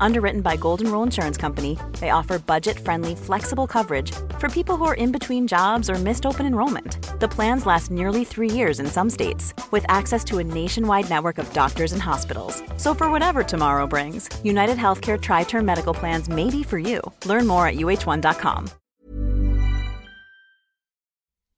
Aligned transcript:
Underwritten 0.00 0.40
by 0.40 0.56
Golden 0.56 0.90
Rule 0.90 1.02
Insurance 1.02 1.36
Company, 1.36 1.78
they 2.00 2.10
offer 2.10 2.38
budget 2.38 2.78
friendly, 2.78 3.14
flexible 3.14 3.66
coverage 3.66 4.12
for 4.38 4.48
people 4.48 4.76
who 4.76 4.84
are 4.84 4.94
in 4.94 5.12
between 5.12 5.46
jobs 5.46 5.90
or 5.90 5.98
missed 5.98 6.26
open 6.26 6.46
enrollment. 6.46 6.98
The 7.20 7.28
plans 7.28 7.66
last 7.66 7.90
nearly 7.90 8.24
three 8.24 8.50
years 8.50 8.80
in 8.80 8.86
some 8.86 9.10
states, 9.10 9.52
with 9.70 9.84
access 9.88 10.24
to 10.24 10.38
a 10.38 10.44
nationwide 10.44 11.10
network 11.10 11.38
of 11.38 11.52
doctors 11.52 11.92
and 11.92 12.02
hospitals. 12.02 12.62
So, 12.76 12.94
for 12.94 13.10
whatever 13.10 13.42
tomorrow 13.42 13.86
brings, 13.86 14.28
United 14.42 14.78
Healthcare 14.78 15.20
Tri 15.20 15.42
Term 15.42 15.64
Medical 15.64 15.94
Plans 15.94 16.28
may 16.28 16.50
be 16.50 16.62
for 16.62 16.78
you. 16.78 17.00
Learn 17.26 17.46
more 17.46 17.66
at 17.66 17.74
uh1.com. 17.74 18.70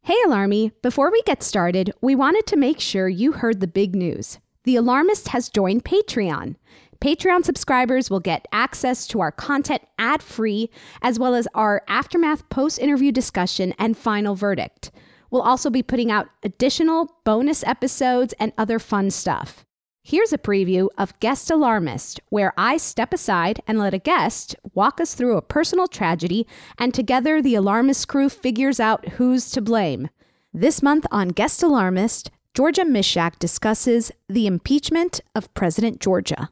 Hey, 0.06 0.18
Alarmy! 0.24 0.70
Before 0.82 1.10
we 1.10 1.20
get 1.22 1.42
started, 1.42 1.92
we 2.00 2.14
wanted 2.14 2.46
to 2.46 2.56
make 2.56 2.78
sure 2.78 3.08
you 3.08 3.32
heard 3.32 3.58
the 3.58 3.66
big 3.66 3.96
news. 3.96 4.38
The 4.62 4.76
Alarmist 4.76 5.26
has 5.28 5.48
joined 5.48 5.84
Patreon. 5.84 6.54
Patreon 7.00 7.44
subscribers 7.44 8.10
will 8.10 8.20
get 8.20 8.46
access 8.52 9.06
to 9.08 9.20
our 9.20 9.32
content 9.32 9.82
ad 9.98 10.22
free, 10.22 10.70
as 11.02 11.18
well 11.18 11.34
as 11.34 11.48
our 11.54 11.82
aftermath 11.88 12.48
post 12.48 12.78
interview 12.78 13.12
discussion 13.12 13.74
and 13.78 13.96
final 13.96 14.34
verdict. 14.34 14.90
We'll 15.30 15.42
also 15.42 15.70
be 15.70 15.82
putting 15.82 16.10
out 16.10 16.28
additional 16.42 17.16
bonus 17.24 17.64
episodes 17.64 18.32
and 18.38 18.52
other 18.56 18.78
fun 18.78 19.10
stuff. 19.10 19.64
Here's 20.02 20.32
a 20.32 20.38
preview 20.38 20.88
of 20.96 21.18
Guest 21.18 21.50
Alarmist, 21.50 22.20
where 22.28 22.52
I 22.56 22.76
step 22.76 23.12
aside 23.12 23.60
and 23.66 23.76
let 23.76 23.92
a 23.92 23.98
guest 23.98 24.54
walk 24.72 25.00
us 25.00 25.14
through 25.14 25.36
a 25.36 25.42
personal 25.42 25.88
tragedy, 25.88 26.46
and 26.78 26.94
together 26.94 27.42
the 27.42 27.56
Alarmist 27.56 28.06
crew 28.06 28.28
figures 28.28 28.78
out 28.78 29.08
who's 29.14 29.50
to 29.50 29.60
blame. 29.60 30.08
This 30.54 30.80
month 30.80 31.06
on 31.10 31.30
Guest 31.30 31.60
Alarmist, 31.60 32.30
Georgia 32.54 32.84
Mishak 32.84 33.40
discusses 33.40 34.12
the 34.28 34.46
impeachment 34.46 35.20
of 35.34 35.52
President 35.54 36.00
Georgia. 36.00 36.50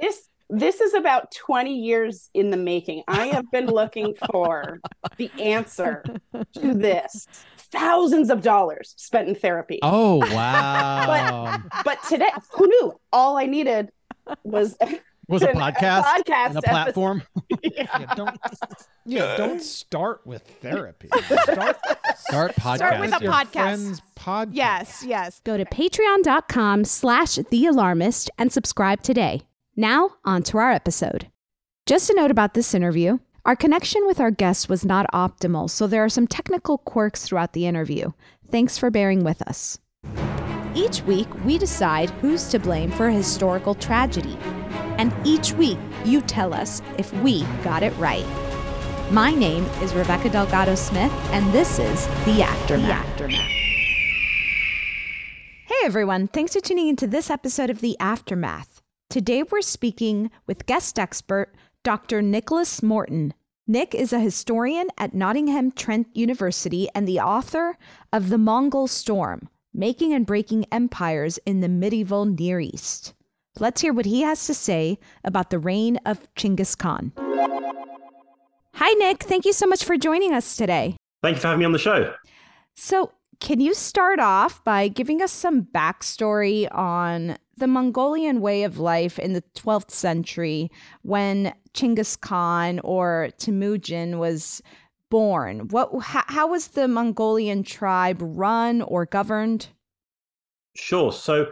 This 0.00 0.28
this 0.54 0.82
is 0.82 0.92
about 0.92 1.32
20 1.32 1.74
years 1.74 2.28
in 2.34 2.50
the 2.50 2.58
making. 2.58 3.02
I 3.08 3.28
have 3.28 3.50
been 3.50 3.66
looking 3.66 4.14
for 4.30 4.80
the 5.16 5.30
answer 5.40 6.04
to 6.34 6.74
this. 6.74 7.26
Thousands 7.56 8.28
of 8.28 8.42
dollars 8.42 8.92
spent 8.98 9.28
in 9.28 9.34
therapy. 9.34 9.78
Oh 9.82 10.16
wow. 10.34 11.56
but 11.72 11.84
but 11.84 12.02
today 12.08 12.30
who 12.52 12.66
knew? 12.66 13.00
All 13.12 13.38
I 13.38 13.46
needed 13.46 13.90
was 14.44 14.76
was 15.28 15.42
a 15.42 15.48
podcast, 15.48 16.00
a 16.00 16.22
podcast 16.22 16.46
and 16.48 16.56
a 16.58 16.62
platform. 16.62 17.22
yeah. 17.62 17.86
yeah, 17.98 18.14
don't 18.14 18.38
yeah, 19.06 19.36
don't 19.36 19.62
start 19.62 20.26
with 20.26 20.42
therapy. 20.60 21.08
Start, 21.08 21.76
start 22.16 22.54
podcast. 22.56 22.76
Start 22.76 23.00
with 23.00 23.14
a 23.14 23.22
your 23.22 23.32
podcast. 23.32 23.52
Friend's 23.52 24.02
podcast. 24.16 24.50
Yes, 24.52 25.04
yes. 25.06 25.40
Go 25.44 25.56
to 25.56 25.64
patreon.com 25.64 26.84
slash 26.84 27.36
the 27.36 27.66
alarmist 27.66 28.30
and 28.36 28.52
subscribe 28.52 29.02
today. 29.02 29.42
Now, 29.76 30.10
on 30.24 30.42
to 30.44 30.58
our 30.58 30.70
episode. 30.70 31.28
Just 31.86 32.10
a 32.10 32.14
note 32.14 32.30
about 32.30 32.54
this 32.54 32.74
interview 32.74 33.18
our 33.44 33.56
connection 33.56 34.06
with 34.06 34.20
our 34.20 34.30
guests 34.30 34.68
was 34.68 34.84
not 34.84 35.10
optimal, 35.12 35.68
so 35.68 35.88
there 35.88 36.04
are 36.04 36.08
some 36.08 36.28
technical 36.28 36.78
quirks 36.78 37.24
throughout 37.24 37.54
the 37.54 37.66
interview. 37.66 38.12
Thanks 38.52 38.78
for 38.78 38.88
bearing 38.88 39.24
with 39.24 39.42
us. 39.42 39.80
Each 40.76 41.02
week, 41.02 41.26
we 41.44 41.58
decide 41.58 42.10
who's 42.10 42.48
to 42.50 42.60
blame 42.60 42.92
for 42.92 43.08
a 43.08 43.12
historical 43.12 43.74
tragedy. 43.74 44.38
And 44.96 45.12
each 45.24 45.54
week, 45.54 45.78
you 46.04 46.20
tell 46.20 46.54
us 46.54 46.82
if 46.98 47.12
we 47.14 47.42
got 47.64 47.82
it 47.82 47.96
right. 47.96 48.24
My 49.10 49.34
name 49.34 49.64
is 49.82 49.92
Rebecca 49.92 50.28
Delgado 50.28 50.76
Smith, 50.76 51.12
and 51.32 51.52
this 51.52 51.80
is 51.80 52.06
The 52.24 52.42
Aftermath. 52.42 52.86
The 52.86 53.24
Aftermath. 53.24 53.50
Hey 55.66 55.86
everyone, 55.86 56.28
thanks 56.28 56.52
for 56.52 56.60
tuning 56.60 56.86
into 56.86 57.08
this 57.08 57.28
episode 57.28 57.70
of 57.70 57.80
The 57.80 57.96
Aftermath. 57.98 58.81
Today 59.12 59.42
we're 59.42 59.60
speaking 59.60 60.30
with 60.46 60.64
guest 60.64 60.98
expert 60.98 61.54
Dr. 61.82 62.22
Nicholas 62.22 62.82
Morton. 62.82 63.34
Nick 63.66 63.94
is 63.94 64.10
a 64.10 64.18
historian 64.18 64.88
at 64.96 65.12
Nottingham 65.12 65.70
Trent 65.70 66.06
University 66.14 66.88
and 66.94 67.06
the 67.06 67.20
author 67.20 67.76
of 68.10 68.30
The 68.30 68.38
Mongol 68.38 68.86
Storm 68.86 69.50
Making 69.74 70.14
and 70.14 70.24
Breaking 70.24 70.64
Empires 70.72 71.38
in 71.44 71.60
the 71.60 71.68
Medieval 71.68 72.24
Near 72.24 72.58
East. 72.58 73.12
Let's 73.60 73.82
hear 73.82 73.92
what 73.92 74.06
he 74.06 74.22
has 74.22 74.46
to 74.46 74.54
say 74.54 74.98
about 75.24 75.50
the 75.50 75.58
reign 75.58 75.98
of 76.06 76.26
Chinggis 76.34 76.78
Khan. 76.78 77.12
Hi, 78.76 78.94
Nick. 78.94 79.24
Thank 79.24 79.44
you 79.44 79.52
so 79.52 79.66
much 79.66 79.84
for 79.84 79.98
joining 79.98 80.32
us 80.32 80.56
today. 80.56 80.96
Thank 81.22 81.36
you 81.36 81.42
for 81.42 81.48
having 81.48 81.58
me 81.58 81.66
on 81.66 81.72
the 81.72 81.78
show. 81.78 82.14
So, 82.76 83.12
can 83.42 83.58
you 83.58 83.74
start 83.74 84.20
off 84.20 84.62
by 84.62 84.86
giving 84.86 85.20
us 85.20 85.32
some 85.32 85.64
backstory 85.64 86.72
on 86.72 87.36
the 87.56 87.66
Mongolian 87.66 88.40
way 88.40 88.62
of 88.62 88.78
life 88.78 89.18
in 89.18 89.32
the 89.32 89.42
12th 89.56 89.90
century 89.90 90.70
when 91.02 91.52
Chinggis 91.74 92.18
Khan 92.18 92.78
or 92.84 93.30
Temujin 93.38 94.20
was 94.20 94.62
born? 95.10 95.66
What, 95.70 95.90
how, 96.04 96.22
how 96.28 96.46
was 96.46 96.68
the 96.68 96.86
Mongolian 96.86 97.64
tribe 97.64 98.18
run 98.20 98.80
or 98.80 99.06
governed? 99.06 99.66
Sure. 100.76 101.12
So, 101.12 101.48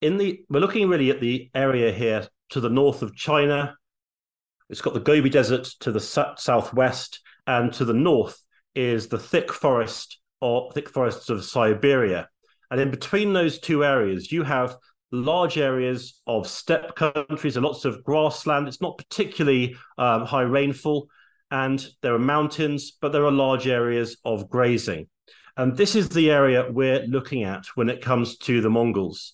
in 0.00 0.18
the 0.18 0.40
we're 0.50 0.58
looking 0.58 0.88
really 0.88 1.10
at 1.10 1.20
the 1.20 1.48
area 1.54 1.92
here 1.92 2.26
to 2.50 2.60
the 2.60 2.70
north 2.70 3.02
of 3.02 3.14
China. 3.14 3.76
It's 4.68 4.80
got 4.80 4.94
the 4.94 5.00
Gobi 5.00 5.30
Desert 5.30 5.64
to 5.80 5.92
the 5.92 6.00
southwest, 6.00 7.20
and 7.46 7.72
to 7.74 7.84
the 7.84 7.94
north 7.94 8.42
is 8.74 9.06
the 9.08 9.18
thick 9.18 9.52
forest 9.52 10.18
or 10.40 10.70
thick 10.72 10.88
forests 10.88 11.30
of 11.30 11.44
Siberia. 11.44 12.28
And 12.70 12.80
in 12.80 12.90
between 12.90 13.32
those 13.32 13.58
two 13.58 13.84
areas, 13.84 14.30
you 14.30 14.42
have 14.42 14.76
large 15.10 15.56
areas 15.56 16.20
of 16.26 16.46
steppe 16.46 16.94
countries 16.94 17.56
and 17.56 17.64
lots 17.64 17.84
of 17.84 18.04
grassland. 18.04 18.68
It's 18.68 18.82
not 18.82 18.98
particularly 18.98 19.76
um, 19.96 20.26
high 20.26 20.42
rainfall, 20.42 21.08
and 21.50 21.84
there 22.02 22.14
are 22.14 22.18
mountains, 22.18 22.92
but 23.00 23.12
there 23.12 23.24
are 23.24 23.30
large 23.30 23.66
areas 23.66 24.18
of 24.24 24.50
grazing. 24.50 25.08
And 25.56 25.76
this 25.76 25.96
is 25.96 26.10
the 26.10 26.30
area 26.30 26.70
we're 26.70 27.04
looking 27.06 27.42
at 27.44 27.66
when 27.74 27.88
it 27.88 28.02
comes 28.02 28.36
to 28.38 28.60
the 28.60 28.70
Mongols. 28.70 29.32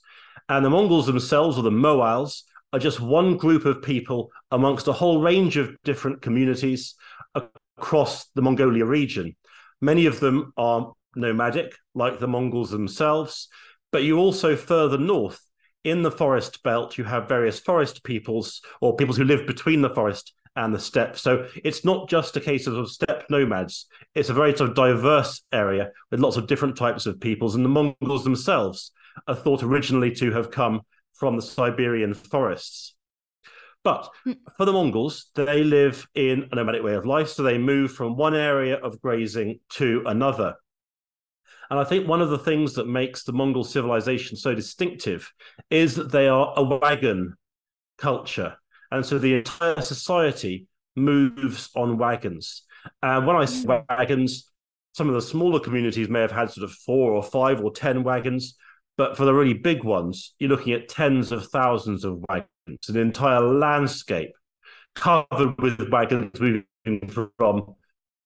And 0.48 0.64
the 0.64 0.70
Mongols 0.70 1.06
themselves, 1.06 1.58
or 1.58 1.62
the 1.62 1.70
Moals, 1.70 2.44
are 2.72 2.78
just 2.78 3.00
one 3.00 3.36
group 3.36 3.64
of 3.66 3.82
people 3.82 4.30
amongst 4.50 4.88
a 4.88 4.92
whole 4.92 5.20
range 5.20 5.56
of 5.56 5.76
different 5.84 6.22
communities 6.22 6.94
across 7.34 8.26
the 8.34 8.42
Mongolia 8.42 8.84
region. 8.84 9.36
Many 9.84 10.06
of 10.06 10.18
them 10.18 10.54
are 10.56 10.94
nomadic, 11.14 11.74
like 11.94 12.18
the 12.18 12.26
Mongols 12.26 12.70
themselves, 12.70 13.48
but 13.92 14.02
you 14.02 14.16
also 14.16 14.56
further 14.56 14.96
north 14.96 15.38
in 15.84 16.00
the 16.00 16.10
forest 16.10 16.62
belt, 16.62 16.96
you 16.96 17.04
have 17.04 17.28
various 17.28 17.60
forest 17.60 18.02
peoples 18.02 18.62
or 18.80 18.96
peoples 18.96 19.18
who 19.18 19.24
live 19.24 19.46
between 19.46 19.82
the 19.82 19.90
forest 19.90 20.32
and 20.56 20.74
the 20.74 20.78
steppe. 20.78 21.18
So 21.18 21.48
it's 21.62 21.84
not 21.84 22.08
just 22.08 22.34
a 22.34 22.40
case 22.40 22.66
of 22.66 22.90
steppe 22.90 23.28
nomads. 23.28 23.84
It's 24.14 24.30
a 24.30 24.34
very 24.34 24.56
sort 24.56 24.70
of 24.70 24.76
diverse 24.76 25.42
area 25.52 25.90
with 26.10 26.20
lots 26.20 26.38
of 26.38 26.46
different 26.46 26.76
types 26.76 27.04
of 27.04 27.20
peoples. 27.20 27.54
And 27.54 27.62
the 27.62 27.68
Mongols 27.68 28.24
themselves 28.24 28.90
are 29.28 29.34
thought 29.34 29.62
originally 29.62 30.12
to 30.12 30.32
have 30.32 30.50
come 30.50 30.80
from 31.12 31.36
the 31.36 31.42
Siberian 31.42 32.14
forests. 32.14 32.94
But 33.84 34.08
hmm. 34.24 34.32
for 34.56 34.64
the 34.64 34.72
Mongols, 34.72 35.30
they 35.34 35.62
live 35.62 36.08
in 36.14 36.48
a 36.50 36.56
nomadic 36.56 36.82
way 36.82 36.94
of 36.94 37.06
life. 37.06 37.28
So 37.28 37.42
they 37.42 37.58
move 37.58 37.92
from 37.92 38.16
one 38.16 38.34
area 38.34 38.76
of 38.76 39.00
grazing 39.00 39.60
to 39.74 40.02
another. 40.06 40.54
And 41.70 41.78
I 41.78 41.84
think 41.84 42.08
one 42.08 42.20
of 42.20 42.30
the 42.30 42.38
things 42.38 42.74
that 42.74 42.88
makes 42.88 43.24
the 43.24 43.32
Mongol 43.32 43.64
civilization 43.64 44.36
so 44.36 44.54
distinctive 44.54 45.32
is 45.70 45.96
that 45.96 46.10
they 46.10 46.28
are 46.28 46.52
a 46.56 46.62
wagon 46.62 47.34
culture. 47.98 48.56
And 48.90 49.04
so 49.04 49.18
the 49.18 49.34
entire 49.34 49.80
society 49.80 50.66
moves 50.96 51.70
on 51.74 51.98
wagons. 51.98 52.62
And 53.02 53.26
when 53.26 53.36
I 53.36 53.44
say 53.44 53.66
mm. 53.66 53.84
wagons, 53.88 54.50
some 54.92 55.08
of 55.08 55.14
the 55.14 55.22
smaller 55.22 55.58
communities 55.58 56.08
may 56.08 56.20
have 56.20 56.30
had 56.30 56.50
sort 56.50 56.64
of 56.64 56.72
four 56.72 57.12
or 57.12 57.22
five 57.22 57.60
or 57.60 57.72
10 57.72 58.04
wagons. 58.04 58.56
But 58.96 59.16
for 59.16 59.24
the 59.24 59.34
really 59.34 59.54
big 59.54 59.82
ones, 59.82 60.34
you're 60.38 60.50
looking 60.50 60.72
at 60.72 60.88
tens 60.88 61.32
of 61.32 61.46
thousands 61.48 62.04
of 62.04 62.24
wagons, 62.28 62.88
an 62.88 62.96
entire 62.96 63.40
landscape 63.40 64.30
covered 64.94 65.60
with 65.60 65.90
wagons 65.90 66.40
moving 66.40 67.08
from 67.08 67.74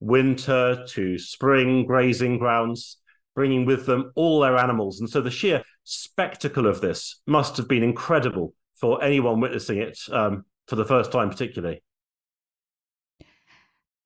winter 0.01 0.85
to 0.89 1.19
spring 1.19 1.87
grazing 1.87 2.39
grounds 2.39 2.99
bringing 3.35 3.65
with 3.65 3.87
them 3.87 4.11
all 4.17 4.41
their 4.41 4.57
animals. 4.57 4.99
And 4.99 5.09
so 5.09 5.21
the 5.21 5.31
sheer 5.31 5.63
spectacle 5.85 6.67
of 6.67 6.81
this 6.81 7.21
must 7.25 7.57
have 7.57 7.69
been 7.69 7.85
incredible 7.85 8.53
for 8.75 9.01
anyone 9.01 9.39
witnessing 9.39 9.79
it 9.79 9.97
um, 10.11 10.45
for 10.67 10.75
the 10.75 10.85
first 10.85 11.13
time, 11.13 11.31
particularly. 11.31 11.81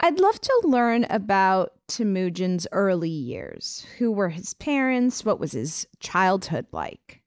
I'd 0.05 0.19
love 0.19 0.41
to 0.41 0.61
learn 0.65 1.05
about 1.11 1.75
Temujin's 1.87 2.67
early 2.73 3.09
years. 3.09 3.87
Who 3.99 4.11
were 4.11 4.31
his 4.31 4.53
parents? 4.55 5.25
What 5.25 5.39
was 5.39 5.53
his 5.53 5.87
childhood 6.01 6.67
like? 6.73 7.23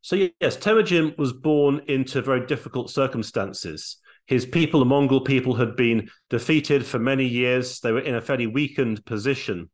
So, 0.00 0.28
yes, 0.40 0.56
Temujin 0.56 1.14
was 1.18 1.32
born 1.32 1.82
into 1.88 2.22
very 2.22 2.46
difficult 2.46 2.90
circumstances. 2.90 3.96
His 4.26 4.46
people, 4.46 4.80
the 4.80 4.86
Mongol 4.86 5.22
people, 5.22 5.54
had 5.54 5.74
been 5.74 6.08
defeated 6.30 6.86
for 6.86 7.00
many 7.00 7.26
years. 7.26 7.80
They 7.80 7.90
were 7.90 8.00
in 8.00 8.14
a 8.14 8.20
fairly 8.20 8.46
weakened 8.46 9.04
position. 9.04 9.68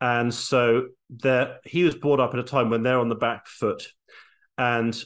And 0.00 0.32
so 0.32 0.88
he 1.64 1.84
was 1.84 1.94
brought 1.94 2.20
up 2.20 2.34
at 2.34 2.40
a 2.40 2.44
time 2.44 2.68
when 2.68 2.82
they're 2.82 2.98
on 2.98 3.08
the 3.08 3.14
back 3.14 3.46
foot. 3.46 3.88
And 4.58 5.02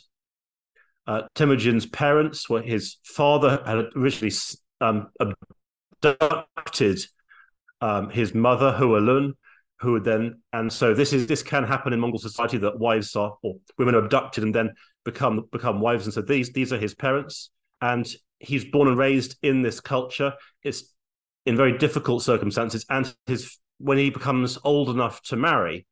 uh, 1.07 1.23
Temujin's 1.37 1.87
parents 1.87 2.51
were 2.51 2.63
his 2.63 2.97
father 3.05 3.63
had 3.65 3.87
originally 3.97 4.35
um, 4.81 5.09
abducted 6.03 7.01
um, 7.81 8.11
his 8.11 8.35
mother, 8.35 8.73
Hoelun, 8.73 9.35
who 9.81 10.01
then, 10.01 10.41
and 10.53 10.73
so 10.73 10.95
this 10.95 11.13
is 11.13 11.27
this 11.27 11.43
can 11.43 11.65
happen 11.65 11.93
in 11.93 12.01
Mongol 12.01 12.19
society 12.19 12.59
that 12.59 12.79
wives 12.79 13.15
are 13.15 13.37
or 13.43 13.57
women 13.79 13.95
are 13.95 14.05
abducted 14.05 14.43
and 14.43 14.55
then 14.55 14.75
become 15.05 15.49
become 15.53 15.81
wives. 15.81 16.05
And 16.05 16.15
so 16.15 16.23
these 16.23 16.53
these 16.53 16.73
are 16.73 16.79
his 16.79 16.95
parents, 16.95 17.51
and 17.81 18.07
he's 18.41 18.65
born 18.65 18.89
and 18.89 18.99
raised 18.99 19.37
in 19.43 19.63
this 19.63 19.81
culture. 19.81 20.35
It's 20.63 20.93
in 21.47 21.57
very 21.57 21.79
difficult 21.79 22.23
circumstances, 22.23 22.85
and 22.91 23.15
his 23.27 23.59
when 23.79 23.99
he 23.99 24.11
becomes 24.11 24.59
old 24.65 24.91
enough 24.91 25.23
to 25.23 25.37
marry, 25.37 25.87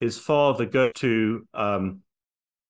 his 0.00 0.18
father 0.18 0.64
goes 0.64 0.92
to 0.96 1.46
um, 1.54 2.02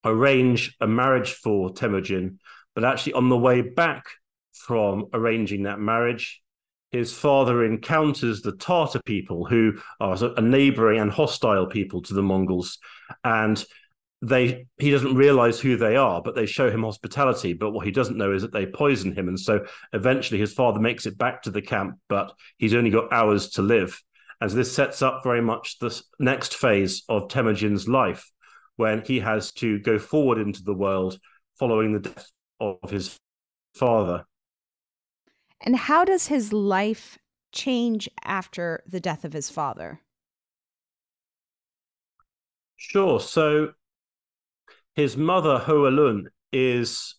arrange 0.04 0.74
a 0.80 0.86
marriage 0.86 1.32
for 1.32 1.72
Temujin, 1.72 2.38
but 2.74 2.84
actually 2.84 3.12
on 3.12 3.28
the 3.28 3.36
way 3.36 3.60
back 3.60 4.06
from 4.52 5.06
arranging 5.12 5.64
that 5.64 5.78
marriage, 5.78 6.42
his 6.90 7.12
father 7.12 7.64
encounters 7.64 8.42
the 8.42 8.52
Tartar 8.52 9.00
people, 9.04 9.44
who 9.44 9.74
are 10.00 10.16
a 10.36 10.40
neighboring 10.40 11.00
and 11.00 11.10
hostile 11.10 11.66
people 11.66 12.02
to 12.02 12.14
the 12.14 12.22
Mongols, 12.22 12.78
and 13.24 13.62
they 14.20 14.66
he 14.78 14.90
doesn't 14.90 15.14
realize 15.14 15.60
who 15.60 15.76
they 15.76 15.96
are, 15.96 16.20
but 16.22 16.34
they 16.34 16.46
show 16.46 16.70
him 16.70 16.82
hospitality. 16.82 17.52
But 17.52 17.70
what 17.70 17.86
he 17.86 17.92
doesn't 17.92 18.16
know 18.16 18.32
is 18.32 18.42
that 18.42 18.52
they 18.52 18.66
poison 18.66 19.14
him, 19.14 19.28
and 19.28 19.38
so 19.38 19.64
eventually 19.92 20.40
his 20.40 20.52
father 20.52 20.80
makes 20.80 21.06
it 21.06 21.18
back 21.18 21.42
to 21.42 21.50
the 21.50 21.62
camp, 21.62 21.96
but 22.08 22.32
he's 22.56 22.74
only 22.74 22.90
got 22.90 23.12
hours 23.12 23.50
to 23.50 23.62
live 23.62 24.00
as 24.40 24.54
this 24.54 24.72
sets 24.72 25.02
up 25.02 25.22
very 25.24 25.42
much 25.42 25.78
the 25.78 26.02
next 26.18 26.54
phase 26.54 27.02
of 27.08 27.28
Temujin's 27.28 27.88
life 27.88 28.30
when 28.76 29.02
he 29.02 29.20
has 29.20 29.52
to 29.52 29.78
go 29.80 29.98
forward 29.98 30.38
into 30.38 30.62
the 30.62 30.74
world 30.74 31.18
following 31.58 31.92
the 31.92 32.08
death 32.08 32.30
of 32.60 32.90
his 32.90 33.16
father. 33.74 34.24
And 35.60 35.76
how 35.76 36.04
does 36.04 36.28
his 36.28 36.52
life 36.52 37.18
change 37.52 38.08
after 38.24 38.82
the 38.86 39.00
death 39.00 39.24
of 39.24 39.32
his 39.32 39.50
father? 39.50 40.00
Sure. 42.76 43.18
So 43.20 43.72
his 44.94 45.16
mother, 45.16 45.58
Hoelun, 45.58 46.26
is 46.52 47.16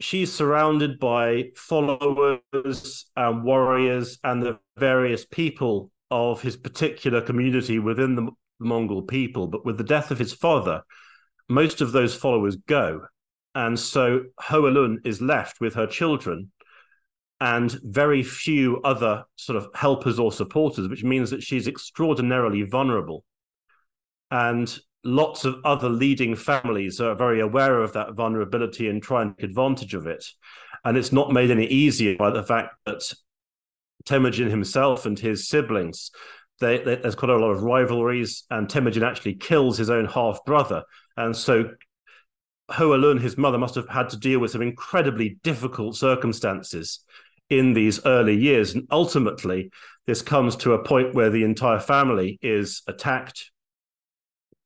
she's 0.00 0.32
surrounded 0.32 0.98
by 0.98 1.50
followers 1.54 3.06
and 3.16 3.44
warriors 3.44 4.18
and 4.24 4.42
the 4.42 4.58
various 4.78 5.26
people 5.26 5.90
of 6.10 6.40
his 6.40 6.56
particular 6.56 7.20
community 7.20 7.78
within 7.78 8.16
the 8.16 8.30
Mongol 8.58 9.02
people. 9.02 9.46
But 9.46 9.64
with 9.64 9.78
the 9.78 9.84
death 9.84 10.10
of 10.10 10.18
his 10.18 10.32
father, 10.32 10.82
most 11.48 11.80
of 11.80 11.92
those 11.92 12.14
followers 12.14 12.56
go. 12.56 13.06
And 13.54 13.78
so 13.78 14.24
Hoelun 14.40 14.98
is 15.04 15.20
left 15.20 15.60
with 15.60 15.74
her 15.74 15.86
children 15.86 16.50
and 17.40 17.78
very 17.82 18.22
few 18.22 18.80
other 18.82 19.24
sort 19.36 19.56
of 19.56 19.68
helpers 19.74 20.18
or 20.18 20.30
supporters, 20.30 20.88
which 20.88 21.04
means 21.04 21.30
that 21.30 21.42
she's 21.42 21.66
extraordinarily 21.66 22.62
vulnerable. 22.62 23.24
And 24.30 24.78
lots 25.02 25.44
of 25.46 25.56
other 25.64 25.88
leading 25.88 26.36
families 26.36 27.00
are 27.00 27.14
very 27.14 27.40
aware 27.40 27.82
of 27.82 27.94
that 27.94 28.12
vulnerability 28.12 28.88
and 28.88 29.02
try 29.02 29.22
and 29.22 29.36
take 29.36 29.44
advantage 29.44 29.94
of 29.94 30.06
it. 30.06 30.24
And 30.84 30.96
it's 30.96 31.12
not 31.12 31.32
made 31.32 31.50
any 31.50 31.66
easier 31.66 32.16
by 32.16 32.30
the 32.30 32.44
fact 32.44 32.74
that 32.84 33.02
Temujin 34.04 34.50
himself 34.50 35.06
and 35.06 35.18
his 35.18 35.48
siblings, 35.48 36.10
they, 36.60 36.78
they, 36.78 36.96
there's 36.96 37.14
quite 37.14 37.30
a 37.30 37.36
lot 37.36 37.50
of 37.50 37.62
rivalries, 37.62 38.44
and 38.50 38.68
Temujin 38.68 39.02
actually 39.02 39.34
kills 39.34 39.78
his 39.78 39.90
own 39.90 40.04
half 40.04 40.44
brother. 40.44 40.84
And 41.16 41.34
so 41.34 41.70
Hoelun, 42.70 43.20
his 43.20 43.36
mother, 43.36 43.58
must 43.58 43.74
have 43.74 43.88
had 43.88 44.10
to 44.10 44.18
deal 44.18 44.40
with 44.40 44.50
some 44.50 44.62
incredibly 44.62 45.38
difficult 45.42 45.96
circumstances 45.96 47.00
in 47.50 47.74
these 47.74 48.04
early 48.06 48.36
years. 48.36 48.74
And 48.74 48.86
ultimately, 48.90 49.70
this 50.06 50.22
comes 50.22 50.56
to 50.56 50.72
a 50.72 50.82
point 50.82 51.14
where 51.14 51.30
the 51.30 51.44
entire 51.44 51.80
family 51.80 52.38
is 52.40 52.82
attacked 52.86 53.50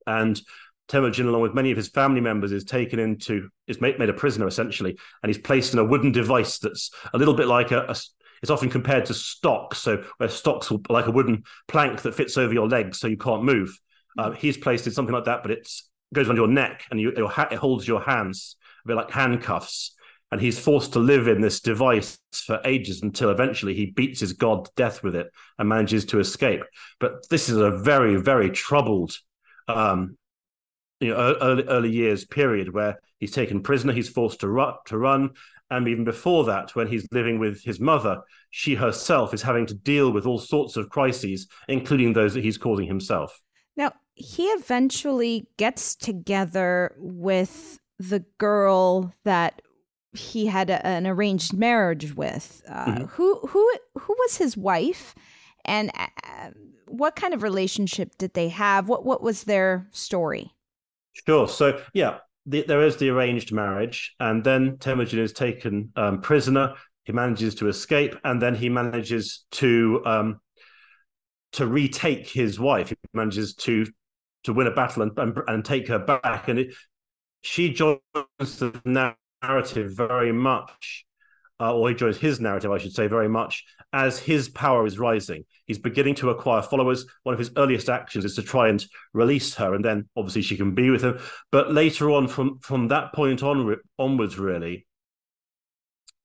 and 0.06 0.40
Temujin, 0.88 1.26
along 1.26 1.40
with 1.40 1.54
many 1.54 1.70
of 1.70 1.76
his 1.76 1.88
family 1.88 2.20
members, 2.20 2.52
is 2.52 2.64
taken 2.64 2.98
into 2.98 3.48
is 3.66 3.80
made, 3.80 3.98
made 3.98 4.10
a 4.10 4.14
prisoner 4.14 4.46
essentially, 4.46 4.96
and 5.22 5.30
he's 5.30 5.38
placed 5.38 5.72
in 5.72 5.78
a 5.78 5.84
wooden 5.84 6.12
device 6.12 6.58
that's 6.58 6.90
a 7.14 7.18
little 7.18 7.34
bit 7.34 7.46
like 7.46 7.70
a, 7.70 7.84
a 7.84 7.96
it's 8.42 8.50
often 8.50 8.68
compared 8.68 9.06
to 9.06 9.14
stocks, 9.14 9.78
so 9.78 10.04
where 10.18 10.28
stocks 10.28 10.70
will 10.70 10.82
like 10.90 11.06
a 11.06 11.10
wooden 11.10 11.44
plank 11.68 12.02
that 12.02 12.14
fits 12.14 12.36
over 12.36 12.52
your 12.52 12.68
legs 12.68 12.98
so 12.98 13.06
you 13.06 13.16
can't 13.16 13.42
move. 13.42 13.78
Uh, 14.18 14.32
he's 14.32 14.58
placed 14.58 14.86
in 14.86 14.92
something 14.92 15.14
like 15.14 15.24
that, 15.24 15.42
but 15.42 15.50
it 15.50 15.66
goes 16.12 16.28
around 16.28 16.36
your 16.36 16.48
neck 16.48 16.84
and 16.90 17.00
you, 17.00 17.10
it 17.16 17.56
holds 17.56 17.88
your 17.88 18.02
hands, 18.02 18.56
a 18.84 18.88
bit 18.88 18.96
like 18.96 19.10
handcuffs. 19.10 19.96
And 20.31 20.40
he's 20.40 20.59
forced 20.59 20.95
to 20.95 20.99
live 20.99 21.28
in 21.28 21.40
this 21.40 21.61
device 21.61 22.19
for 22.33 22.61
ages 22.64 23.02
until 23.02 23.31
eventually 23.31 23.75
he 23.75 23.87
beats 23.87 24.21
his 24.21 24.33
god 24.33 24.64
to 24.64 24.71
death 24.75 25.02
with 25.02 25.14
it 25.14 25.28
and 25.59 25.69
manages 25.69 26.04
to 26.07 26.19
escape. 26.19 26.62
But 26.99 27.28
this 27.28 27.49
is 27.49 27.57
a 27.57 27.71
very, 27.71 28.16
very 28.16 28.50
troubled 28.50 29.16
um, 29.69 30.16
you 31.00 31.11
know, 31.11 31.37
early, 31.40 31.64
early 31.64 31.90
years 31.90 32.25
period 32.25 32.73
where 32.73 32.99
he's 33.19 33.33
taken 33.33 33.62
prisoner, 33.62 33.93
he's 33.93 34.09
forced 34.09 34.40
to 34.40 34.49
run, 34.49 34.75
to 34.87 34.99
run, 34.99 35.31
and 35.71 35.88
even 35.88 36.04
before 36.04 36.45
that, 36.45 36.75
when 36.76 36.87
he's 36.87 37.07
living 37.11 37.38
with 37.38 37.62
his 37.62 37.81
mother, 37.81 38.21
she 38.50 38.75
herself 38.75 39.33
is 39.33 39.43
having 39.43 39.66
to 39.66 39.75
deal 39.75 40.12
with 40.12 40.26
all 40.26 40.38
sorts 40.38 40.76
of 40.76 40.90
crises, 40.90 41.49
including 41.69 42.12
those 42.12 42.35
that 42.35 42.45
he's 42.45 42.59
causing 42.59 42.87
himself. 42.87 43.40
Now, 43.76 43.93
he 44.14 44.45
eventually 44.45 45.49
gets 45.57 45.97
together 45.97 46.95
with 46.99 47.81
the 47.99 48.25
girl 48.38 49.12
that 49.25 49.62
he 50.14 50.47
had 50.47 50.71
a, 50.71 50.87
an 50.87 51.06
arranged 51.06 51.52
marriage 51.52 52.14
with. 52.14 52.62
Uh, 52.68 52.87
mm-hmm. 52.87 53.04
Who 53.04 53.40
who 53.40 53.73
who 53.99 54.14
was 54.18 54.37
his 54.37 54.56
wife, 54.56 55.14
and 55.64 55.90
uh, 55.99 56.50
what 56.87 57.16
kind 57.16 57.35
of 57.35 57.42
relationship 57.42 58.16
did 58.18 58.35
they 58.35 58.49
have? 58.49 58.88
What 58.88 59.04
what 59.04 59.23
was 59.23 59.44
their 59.44 59.88
story? 59.90 60.52
Sure. 61.26 61.49
So 61.49 61.80
yeah, 61.92 62.18
the, 62.47 62.64
there 62.66 62.83
is 62.83 62.97
the 62.97 63.11
arranged 63.11 63.52
marriage, 63.52 64.14
and 64.21 64.44
then 64.44 64.78
Temujin 64.78 65.18
is 65.18 65.33
taken 65.33 65.90
um, 65.97 66.21
prisoner 66.21 66.75
He 67.04 67.12
manages 67.12 67.54
to 67.56 67.68
escape, 67.68 68.16
and 68.25 68.40
then 68.40 68.54
he 68.54 68.68
manages 68.68 69.44
to 69.52 70.02
um, 70.06 70.40
to 71.52 71.66
retake 71.66 72.28
his 72.28 72.59
wife. 72.59 72.88
He 72.88 72.97
manages 73.12 73.54
to 73.56 73.87
to 74.44 74.52
win 74.52 74.66
a 74.66 74.71
battle 74.71 75.02
and 75.02 75.18
and, 75.18 75.38
and 75.47 75.64
take 75.64 75.88
her 75.88 75.99
back, 75.99 76.49
and 76.49 76.59
it, 76.59 76.75
she 77.42 77.73
joins 77.73 78.00
the 78.38 78.80
narrative 79.46 79.92
very 79.96 80.32
much, 80.32 81.04
uh, 81.60 81.74
or 81.74 81.88
he 81.88 81.94
joins 81.94 82.18
his 82.18 82.40
narrative, 82.40 82.70
I 82.70 82.78
should 82.78 82.92
say, 82.92 83.06
very 83.06 83.28
much 83.28 83.64
as 83.92 84.18
his 84.18 84.48
power 84.48 84.86
is 84.86 84.98
rising. 84.98 85.44
He's 85.66 85.78
beginning 85.78 86.16
to 86.16 86.30
acquire 86.30 86.62
followers. 86.62 87.06
One 87.22 87.32
of 87.32 87.38
his 87.38 87.52
earliest 87.56 87.88
actions 87.88 88.24
is 88.24 88.34
to 88.34 88.42
try 88.42 88.68
and 88.68 88.84
release 89.12 89.54
her, 89.54 89.74
and 89.74 89.84
then 89.84 90.08
obviously 90.16 90.42
she 90.42 90.56
can 90.56 90.74
be 90.74 90.90
with 90.90 91.02
him. 91.02 91.18
But 91.52 91.72
later 91.72 92.10
on, 92.10 92.28
from 92.28 92.58
from 92.58 92.88
that 92.88 93.14
point 93.14 93.42
on 93.42 93.76
onwards, 93.98 94.38
really, 94.38 94.86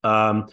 um, 0.04 0.48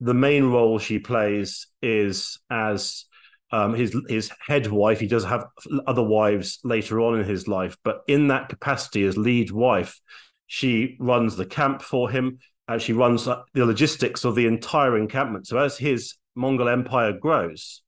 the 0.00 0.14
main 0.14 0.44
role 0.44 0.78
she 0.78 0.98
plays 0.98 1.66
is 1.82 2.38
as 2.50 3.04
um, 3.52 3.74
his 3.74 3.94
his 4.08 4.30
head 4.46 4.68
wife. 4.68 5.00
He 5.00 5.08
does 5.08 5.24
have 5.24 5.44
other 5.86 6.02
wives 6.02 6.60
later 6.64 7.00
on 7.00 7.18
in 7.18 7.26
his 7.26 7.48
life, 7.48 7.76
but 7.84 8.00
in 8.06 8.28
that 8.28 8.48
capacity 8.48 9.04
as 9.04 9.16
lead 9.18 9.50
wife, 9.50 10.00
she 10.52 10.96
runs 10.98 11.36
the 11.36 11.46
camp 11.46 11.80
for 11.80 12.10
him 12.10 12.40
and 12.66 12.82
she 12.82 12.92
runs 12.92 13.24
the 13.24 13.44
logistics 13.54 14.24
of 14.24 14.34
the 14.34 14.46
entire 14.46 14.98
encampment. 14.98 15.46
So 15.46 15.58
as 15.58 15.78
his 15.78 16.16
Mongol 16.34 16.68
Empire 16.68 17.12
grows, 17.12 17.82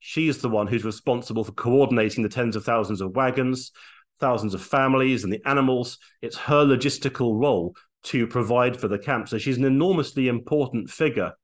she's 0.00 0.38
the 0.38 0.48
one 0.48 0.66
who's 0.66 0.84
responsible 0.84 1.44
for 1.44 1.52
coordinating 1.52 2.24
the 2.24 2.28
tens 2.28 2.56
of 2.56 2.64
thousands 2.64 3.00
of 3.00 3.14
wagons, 3.14 3.70
thousands 4.18 4.52
of 4.52 4.60
families, 4.60 5.22
and 5.22 5.32
the 5.32 5.40
animals. 5.46 5.98
It's 6.20 6.36
her 6.36 6.64
logistical 6.64 7.40
role 7.40 7.76
to 8.06 8.26
provide 8.26 8.76
for 8.76 8.88
the 8.88 8.98
camp. 8.98 9.28
So 9.28 9.38
she's 9.38 9.58
an 9.58 9.64
enormously 9.64 10.26
important 10.26 10.90
figure 10.90 11.34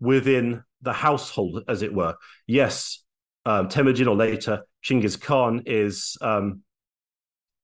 within 0.00 0.64
the 0.82 0.92
household, 0.92 1.62
as 1.68 1.82
it 1.82 1.94
were. 1.94 2.16
Yes, 2.48 3.04
um, 3.44 3.68
Temujin 3.68 4.08
or 4.08 4.16
later 4.16 4.64
Chinggis 4.84 5.20
Khan 5.20 5.62
is 5.66 6.18
um, 6.20 6.62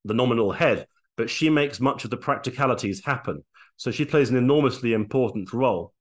the 0.04 0.14
nominal 0.14 0.52
head, 0.52 0.87
but 1.16 1.31
she 1.31 1.50
makes 1.50 1.81
much 1.81 2.04
of 2.04 2.11
the 2.11 2.16
practicalities 2.16 3.04
happen. 3.04 3.45
So 3.76 3.90
she 3.90 4.04
plays 4.04 4.31
an 4.31 4.37
enormously 4.37 4.92
important 4.92 5.52
role. 5.52 5.92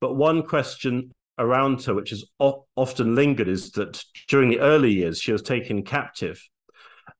But 0.00 0.14
one 0.14 0.42
question 0.42 1.12
around 1.38 1.82
her, 1.84 1.94
which 1.94 2.14
o- 2.38 2.66
often 2.76 3.14
lingered, 3.14 3.48
is 3.48 3.72
that 3.72 4.02
during 4.28 4.50
the 4.50 4.60
early 4.60 4.92
years, 4.92 5.20
she 5.20 5.32
was 5.32 5.42
taken 5.42 5.82
captive. 5.82 6.42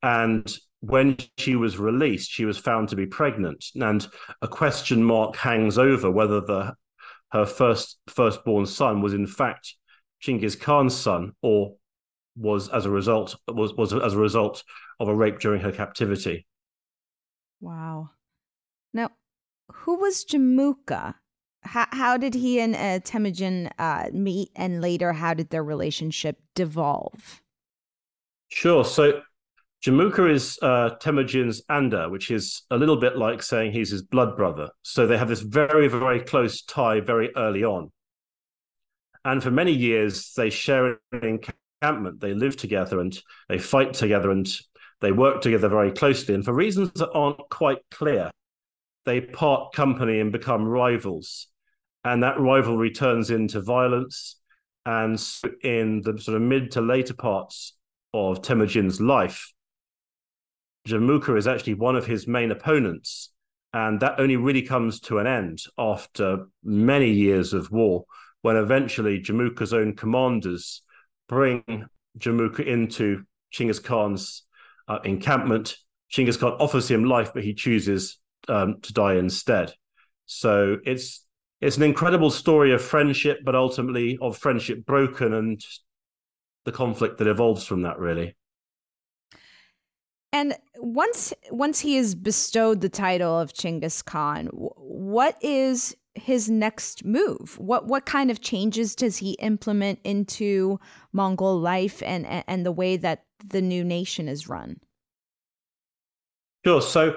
And 0.02 0.50
when 0.80 1.18
she 1.36 1.56
was 1.56 1.78
released, 1.78 2.30
she 2.30 2.44
was 2.44 2.58
found 2.58 2.88
to 2.88 2.96
be 2.96 3.06
pregnant. 3.06 3.64
And 3.74 4.06
a 4.40 4.48
question 4.48 5.02
mark 5.02 5.36
hangs 5.36 5.78
over 5.78 6.10
whether 6.10 6.40
the 6.40 6.74
her 7.32 7.46
first 7.46 7.98
firstborn 8.08 8.66
son 8.66 9.02
was 9.02 9.14
in 9.14 9.26
fact 9.26 9.74
Chinggis 10.22 10.58
Khan's 10.58 10.96
son 10.96 11.32
or 11.42 11.76
was 12.36 12.68
as 12.68 12.86
a 12.86 12.90
result 12.90 13.36
was 13.48 13.74
was 13.74 13.92
as 13.92 14.14
a 14.14 14.18
result 14.18 14.64
of 14.98 15.08
a 15.08 15.14
rape 15.14 15.38
during 15.38 15.60
her 15.60 15.72
captivity. 15.72 16.46
Wow. 17.60 18.10
Now, 18.92 19.10
who 19.72 19.96
was 19.96 20.24
Jamuka? 20.24 21.14
How, 21.62 21.86
how 21.90 22.16
did 22.16 22.34
he 22.34 22.58
and 22.60 22.74
uh, 22.74 23.00
Temujin 23.00 23.70
uh, 23.78 24.06
meet, 24.12 24.50
and 24.56 24.80
later, 24.80 25.12
how 25.12 25.34
did 25.34 25.50
their 25.50 25.62
relationship 25.62 26.38
devolve? 26.54 27.42
Sure. 28.48 28.84
So, 28.84 29.20
Jamuka 29.84 30.30
is 30.30 30.58
uh, 30.60 30.90
Temujin's 31.00 31.62
Anda, 31.68 32.08
which 32.08 32.30
is 32.30 32.62
a 32.70 32.76
little 32.76 32.96
bit 32.96 33.16
like 33.16 33.42
saying 33.42 33.72
he's 33.72 33.90
his 33.90 34.02
blood 34.02 34.36
brother. 34.36 34.68
So 34.82 35.06
they 35.06 35.16
have 35.16 35.28
this 35.28 35.40
very, 35.40 35.88
very 35.88 36.20
close 36.20 36.62
tie 36.62 37.00
very 37.00 37.30
early 37.34 37.64
on. 37.64 37.90
And 39.24 39.42
for 39.42 39.50
many 39.50 39.72
years, 39.72 40.32
they 40.36 40.50
share 40.50 40.98
an 41.12 41.42
encampment. 41.82 42.20
They 42.20 42.34
live 42.34 42.56
together 42.56 43.00
and 43.00 43.18
they 43.48 43.58
fight 43.58 43.94
together 43.94 44.30
and 44.30 44.46
they 45.00 45.12
work 45.12 45.40
together 45.40 45.68
very 45.68 45.90
closely. 45.92 46.34
And 46.34 46.44
for 46.44 46.52
reasons 46.52 46.92
that 46.92 47.10
aren't 47.12 47.38
quite 47.50 47.78
clear, 47.90 48.30
they 49.06 49.20
part 49.20 49.72
company 49.72 50.20
and 50.20 50.30
become 50.30 50.64
rivals. 50.64 51.48
And 52.04 52.22
that 52.22 52.40
rivalry 52.40 52.90
turns 52.90 53.30
into 53.30 53.60
violence. 53.60 54.36
And 54.86 55.22
in 55.62 56.02
the 56.02 56.18
sort 56.18 56.36
of 56.36 56.42
mid 56.42 56.70
to 56.72 56.80
later 56.80 57.14
parts 57.14 57.76
of 58.12 58.42
Temujin's 58.42 59.00
life, 59.00 59.52
Jamuka 60.88 61.36
is 61.36 61.46
actually 61.46 61.74
one 61.74 61.96
of 61.96 62.06
his 62.06 62.26
main 62.26 62.50
opponents. 62.50 63.32
And 63.72 64.00
that 64.00 64.18
only 64.18 64.36
really 64.36 64.62
comes 64.62 65.00
to 65.00 65.18
an 65.18 65.26
end 65.26 65.60
after 65.78 66.46
many 66.64 67.10
years 67.10 67.52
of 67.52 67.70
war, 67.70 68.04
when 68.42 68.56
eventually 68.56 69.20
Jamuka's 69.20 69.72
own 69.72 69.94
commanders 69.94 70.82
bring 71.28 71.86
Jamuka 72.18 72.66
into 72.66 73.22
Chinggis 73.54 73.82
Khan's 73.82 74.42
uh, 74.90 74.98
encampment. 75.04 75.76
Chinggis 76.12 76.38
Khan 76.38 76.52
offers 76.58 76.90
him 76.90 77.04
life, 77.04 77.30
but 77.32 77.44
he 77.44 77.54
chooses 77.54 78.18
um, 78.48 78.80
to 78.82 78.92
die 78.92 79.14
instead. 79.14 79.72
So 80.26 80.78
it's 80.84 81.24
it's 81.60 81.76
an 81.76 81.84
incredible 81.84 82.30
story 82.30 82.72
of 82.72 82.82
friendship, 82.82 83.40
but 83.44 83.54
ultimately 83.54 84.18
of 84.20 84.36
friendship 84.36 84.84
broken 84.84 85.32
and 85.32 85.64
the 86.64 86.72
conflict 86.72 87.18
that 87.18 87.28
evolves 87.28 87.64
from 87.64 87.82
that. 87.82 87.98
Really. 87.98 88.36
And 90.32 90.54
once 90.78 91.32
once 91.50 91.78
he 91.80 91.96
is 91.96 92.14
bestowed 92.14 92.80
the 92.80 92.88
title 92.88 93.38
of 93.38 93.52
Chinggis 93.52 94.04
Khan, 94.04 94.46
what 94.46 95.36
is 95.40 95.96
his 96.14 96.50
next 96.50 97.04
move? 97.04 97.56
What 97.58 97.86
what 97.86 98.06
kind 98.06 98.30
of 98.30 98.40
changes 98.40 98.94
does 98.94 99.18
he 99.18 99.32
implement 99.32 100.00
into 100.04 100.80
Mongol 101.12 101.58
life 101.58 102.02
and 102.02 102.26
and 102.26 102.64
the 102.64 102.72
way 102.72 102.96
that 102.96 103.24
the 103.46 103.62
new 103.62 103.84
nation 103.84 104.28
is 104.28 104.48
run? 104.48 104.80
Sure. 106.64 106.82
So 106.82 107.16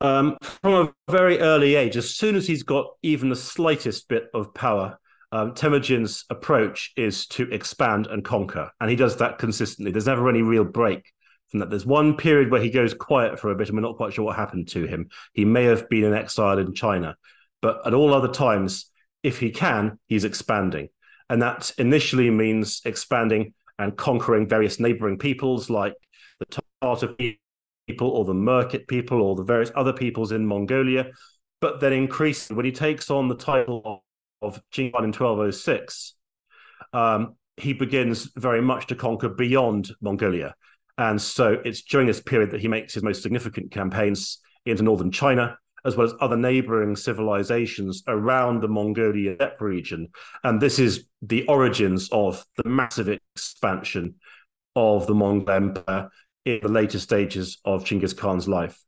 um, 0.00 0.36
from 0.60 0.74
a 0.74 1.10
very 1.10 1.38
early 1.38 1.76
age, 1.76 1.96
as 1.96 2.14
soon 2.14 2.34
as 2.34 2.46
he's 2.46 2.64
got 2.64 2.86
even 3.02 3.28
the 3.28 3.36
slightest 3.36 4.08
bit 4.08 4.28
of 4.34 4.52
power, 4.52 4.98
um, 5.30 5.54
Temujin's 5.54 6.24
approach 6.28 6.92
is 6.96 7.26
to 7.28 7.44
expand 7.50 8.08
and 8.08 8.24
conquer, 8.24 8.70
and 8.80 8.90
he 8.90 8.96
does 8.96 9.16
that 9.18 9.38
consistently. 9.38 9.92
There's 9.92 10.06
never 10.06 10.28
any 10.28 10.42
real 10.42 10.64
break 10.64 11.12
that. 11.60 11.70
There's 11.70 11.86
one 11.86 12.16
period 12.16 12.50
where 12.50 12.62
he 12.62 12.70
goes 12.70 12.94
quiet 12.94 13.38
for 13.38 13.50
a 13.50 13.54
bit, 13.54 13.68
and 13.68 13.76
we're 13.76 13.82
not 13.82 13.96
quite 13.96 14.12
sure 14.12 14.24
what 14.24 14.36
happened 14.36 14.68
to 14.68 14.86
him. 14.86 15.08
He 15.32 15.44
may 15.44 15.64
have 15.64 15.88
been 15.88 16.04
in 16.04 16.14
exile 16.14 16.58
in 16.58 16.74
China, 16.74 17.16
but 17.60 17.86
at 17.86 17.94
all 17.94 18.14
other 18.14 18.32
times, 18.32 18.90
if 19.22 19.38
he 19.38 19.50
can, 19.50 19.98
he's 20.08 20.24
expanding, 20.24 20.88
and 21.28 21.42
that 21.42 21.72
initially 21.78 22.30
means 22.30 22.82
expanding 22.84 23.54
and 23.78 23.96
conquering 23.96 24.48
various 24.48 24.78
neighboring 24.78 25.18
peoples 25.18 25.70
like 25.70 25.94
the 26.38 26.60
Tartar 26.80 27.14
people 27.86 28.08
or 28.10 28.24
the 28.24 28.34
Merkit 28.34 28.86
people 28.88 29.20
or 29.22 29.34
the 29.34 29.44
various 29.44 29.70
other 29.74 29.92
peoples 29.92 30.32
in 30.32 30.46
Mongolia. 30.46 31.10
But 31.60 31.80
then 31.80 31.92
increasingly, 31.92 32.56
when 32.56 32.66
he 32.66 32.72
takes 32.72 33.10
on 33.10 33.28
the 33.28 33.36
title 33.36 34.04
of 34.40 34.60
Jingwan 34.70 35.04
in 35.04 35.08
1206, 35.08 36.14
um, 36.92 37.36
he 37.56 37.72
begins 37.72 38.30
very 38.36 38.60
much 38.60 38.88
to 38.88 38.94
conquer 38.94 39.28
beyond 39.28 39.90
Mongolia. 40.00 40.54
And 40.98 41.20
so 41.20 41.60
it's 41.64 41.82
during 41.82 42.06
this 42.06 42.20
period 42.20 42.50
that 42.50 42.60
he 42.60 42.68
makes 42.68 42.94
his 42.94 43.02
most 43.02 43.22
significant 43.22 43.70
campaigns 43.70 44.38
into 44.66 44.82
northern 44.82 45.10
China, 45.10 45.58
as 45.84 45.96
well 45.96 46.06
as 46.06 46.14
other 46.20 46.36
neighboring 46.36 46.96
civilizations 46.96 48.02
around 48.06 48.60
the 48.60 48.68
Mongolia 48.68 49.34
steppe 49.34 49.60
region. 49.60 50.08
And 50.44 50.60
this 50.60 50.78
is 50.78 51.06
the 51.22 51.46
origins 51.46 52.08
of 52.12 52.44
the 52.56 52.68
massive 52.68 53.08
expansion 53.08 54.16
of 54.76 55.06
the 55.06 55.14
Mongol 55.14 55.50
Empire 55.50 56.10
in 56.44 56.60
the 56.62 56.68
later 56.68 56.98
stages 56.98 57.58
of 57.64 57.84
Chinggis 57.84 58.16
Khan's 58.16 58.48
life. 58.48 58.82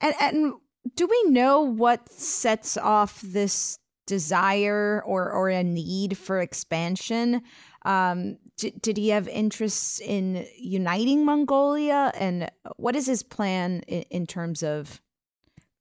And, 0.00 0.14
and 0.20 0.52
do 0.94 1.06
we 1.06 1.30
know 1.30 1.62
what 1.62 2.10
sets 2.10 2.76
off 2.76 3.20
this 3.20 3.78
desire 4.06 5.02
or, 5.04 5.30
or 5.30 5.48
a 5.48 5.62
need 5.62 6.16
for 6.16 6.40
expansion? 6.40 7.42
Um, 7.88 8.36
d- 8.58 8.74
did 8.82 8.98
he 8.98 9.08
have 9.08 9.26
interests 9.28 9.98
in 9.98 10.46
uniting 10.58 11.24
Mongolia? 11.24 12.12
And 12.14 12.50
what 12.76 12.94
is 12.94 13.06
his 13.06 13.22
plan 13.22 13.80
in, 13.88 14.02
in 14.10 14.26
terms 14.26 14.62
of 14.62 15.00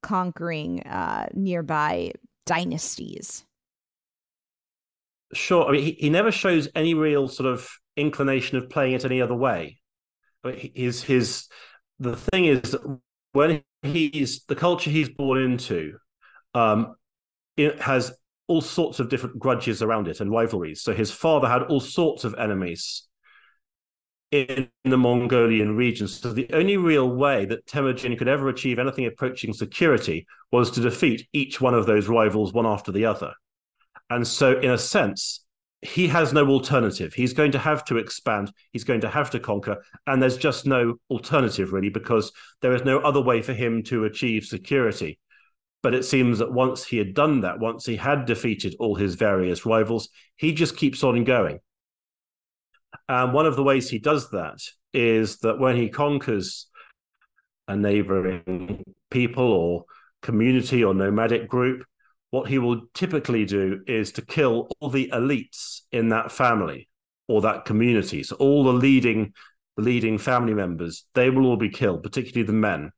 conquering 0.02 0.84
uh, 0.84 1.28
nearby 1.34 2.14
dynasties? 2.46 3.44
Sure. 5.34 5.68
I 5.68 5.74
mean, 5.74 5.84
he, 5.84 5.92
he 6.00 6.10
never 6.10 6.32
shows 6.32 6.70
any 6.74 6.94
real 6.94 7.28
sort 7.28 7.52
of 7.52 7.70
inclination 7.98 8.58
of 8.58 8.70
playing 8.70 8.94
it 8.94 9.04
any 9.04 9.22
other 9.22 9.36
way. 9.36 9.80
his 10.46 11.04
his 11.04 11.48
the 12.00 12.16
thing 12.16 12.46
is 12.46 12.72
that 12.72 13.00
when 13.34 13.62
he's 13.82 14.46
the 14.46 14.56
culture 14.56 14.90
he's 14.90 15.10
born 15.10 15.44
into, 15.44 15.98
um, 16.54 16.96
it 17.58 17.82
has 17.82 18.14
all 18.48 18.62
sorts 18.62 19.00
of 19.00 19.10
different 19.10 19.38
grudges 19.38 19.82
around 19.82 20.08
it 20.08 20.20
and 20.20 20.32
rivalries. 20.32 20.82
So 20.82 20.94
his 20.94 21.12
father 21.12 21.48
had 21.48 21.64
all 21.64 21.80
sorts 21.80 22.24
of 22.24 22.36
enemies 22.36 23.04
in 24.32 24.70
the 24.84 24.98
Mongolian 24.98 25.76
region. 25.76 26.08
So 26.08 26.34
the 26.34 26.50
only 26.54 26.78
real 26.78 27.10
way 27.10 27.46
that 27.46 27.66
Temujin 27.66 28.18
could 28.18 28.28
ever 28.28 28.50
achieve 28.50 28.80
anything 28.80 29.06
approaching 29.06 29.54
security 29.54 30.28
was 30.52 30.72
to 30.72 30.82
defeat 30.82 31.28
each 31.34 31.62
one 31.62 31.74
of 31.74 31.86
those 31.86 32.08
rivals 32.08 32.54
one 32.54 32.66
after 32.66 32.92
the 32.92 33.06
other. 33.06 33.34
And 34.10 34.26
so, 34.26 34.60
in 34.60 34.72
a 34.72 34.78
sense, 34.78 35.46
he 35.82 36.08
has 36.08 36.34
no 36.34 36.48
alternative. 36.48 37.14
He's 37.14 37.34
going 37.34 37.52
to 37.52 37.60
have 37.60 37.86
to 37.86 37.98
expand, 37.98 38.52
he's 38.72 38.84
going 38.84 39.02
to 39.02 39.10
have 39.10 39.30
to 39.32 39.40
conquer, 39.40 39.84
and 40.08 40.22
there's 40.22 40.38
just 40.38 40.66
no 40.66 40.96
alternative 41.10 41.72
really 41.72 41.90
because 41.90 42.32
there 42.62 42.74
is 42.74 42.84
no 42.84 43.00
other 43.00 43.22
way 43.22 43.42
for 43.42 43.54
him 43.54 43.84
to 43.84 44.06
achieve 44.06 44.46
security. 44.46 45.20
But 45.84 45.94
it 45.94 46.06
seems 46.06 46.40
that 46.40 46.52
once 46.52 46.86
he 46.86 46.98
had 46.98 47.14
done 47.14 47.42
that, 47.42 47.60
once 47.60 47.86
he 47.86 47.96
had 47.96 48.26
defeated 48.26 48.76
all 48.80 48.96
his 48.96 49.16
various 49.16 49.66
rivals, 49.66 50.10
he 50.36 50.54
just 50.54 50.76
keeps 50.76 51.04
on 51.04 51.24
going. 51.24 51.60
And 53.08 53.34
one 53.34 53.46
of 53.46 53.56
the 53.56 53.64
ways 53.64 53.90
he 53.90 54.00
does 54.00 54.30
that 54.32 54.60
is 54.94 55.38
that 55.40 55.60
when 55.60 55.76
he 55.76 55.90
conquers 55.90 56.68
a 57.68 57.76
neighboring 57.76 58.84
people 59.12 59.52
or 59.52 59.86
community 60.22 60.84
or 60.84 60.94
nomadic 60.94 61.48
group, 61.48 61.86
what 62.32 62.50
he 62.50 62.60
will 62.60 62.82
typically 62.94 63.46
do 63.46 63.82
is 63.88 64.12
to 64.14 64.22
kill 64.22 64.70
all 64.80 64.90
the 64.90 65.10
elites 65.14 65.82
in 65.92 66.10
that 66.10 66.32
family 66.32 66.90
or 67.28 67.42
that 67.42 67.66
community. 67.66 68.24
So 68.24 68.36
all 68.38 68.64
the 68.64 68.74
leading 68.74 69.34
leading 69.78 70.18
family 70.18 70.56
members, 70.56 71.06
they 71.14 71.30
will 71.30 71.46
all 71.46 71.58
be 71.58 71.70
killed, 71.70 72.02
particularly 72.02 72.46
the 72.46 72.54
men. 72.54 72.92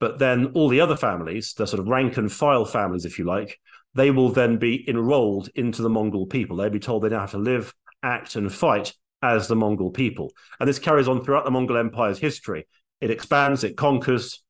But 0.00 0.18
then 0.18 0.52
all 0.54 0.68
the 0.68 0.80
other 0.80 0.96
families, 0.96 1.54
the 1.54 1.66
sort 1.66 1.80
of 1.80 1.88
rank 1.88 2.16
and 2.16 2.30
file 2.30 2.64
families, 2.64 3.04
if 3.04 3.18
you 3.18 3.24
like, 3.24 3.58
they 3.94 4.10
will 4.10 4.28
then 4.28 4.58
be 4.58 4.88
enrolled 4.88 5.48
into 5.54 5.82
the 5.82 5.90
Mongol 5.90 6.26
people. 6.26 6.56
They'll 6.56 6.70
be 6.70 6.78
told 6.78 7.02
they 7.02 7.08
now 7.08 7.20
have 7.20 7.32
to 7.32 7.38
live, 7.38 7.74
act, 8.02 8.36
and 8.36 8.52
fight 8.52 8.94
as 9.22 9.48
the 9.48 9.56
Mongol 9.56 9.90
people. 9.90 10.32
And 10.60 10.68
this 10.68 10.78
carries 10.78 11.08
on 11.08 11.24
throughout 11.24 11.44
the 11.44 11.50
Mongol 11.50 11.78
Empire's 11.78 12.18
history. 12.18 12.66
It 13.00 13.10
expands, 13.10 13.64
it 13.64 13.76
conquers. 13.76 14.42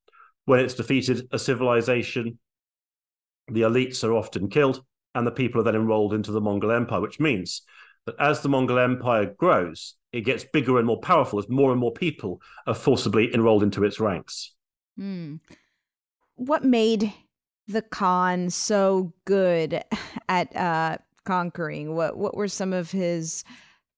When 0.44 0.60
it's 0.60 0.74
defeated 0.74 1.28
a 1.30 1.38
civilization, 1.38 2.38
the 3.48 3.62
elites 3.62 4.04
are 4.04 4.14
often 4.14 4.48
killed, 4.48 4.82
and 5.14 5.26
the 5.26 5.30
people 5.30 5.60
are 5.60 5.64
then 5.64 5.76
enrolled 5.76 6.14
into 6.14 6.32
the 6.32 6.40
Mongol 6.40 6.70
Empire, 6.70 7.00
which 7.00 7.20
means 7.20 7.62
that 8.06 8.16
as 8.18 8.40
the 8.40 8.48
Mongol 8.48 8.78
Empire 8.78 9.34
grows, 9.36 9.94
it 10.12 10.22
gets 10.22 10.44
bigger 10.44 10.78
and 10.78 10.86
more 10.86 11.00
powerful 11.00 11.38
as 11.38 11.48
more 11.48 11.70
and 11.70 11.80
more 11.80 11.92
people 11.92 12.40
are 12.66 12.74
forcibly 12.74 13.32
enrolled 13.34 13.62
into 13.62 13.84
its 13.84 14.00
ranks. 14.00 14.54
Mm. 14.98 15.40
What 16.36 16.64
made 16.64 17.12
the 17.66 17.82
Khan 17.82 18.50
so 18.50 19.12
good 19.24 19.82
at 20.28 20.56
uh, 20.56 20.98
conquering? 21.24 21.94
What 21.94 22.16
what 22.16 22.36
were 22.36 22.48
some 22.48 22.72
of 22.72 22.90
his 22.90 23.44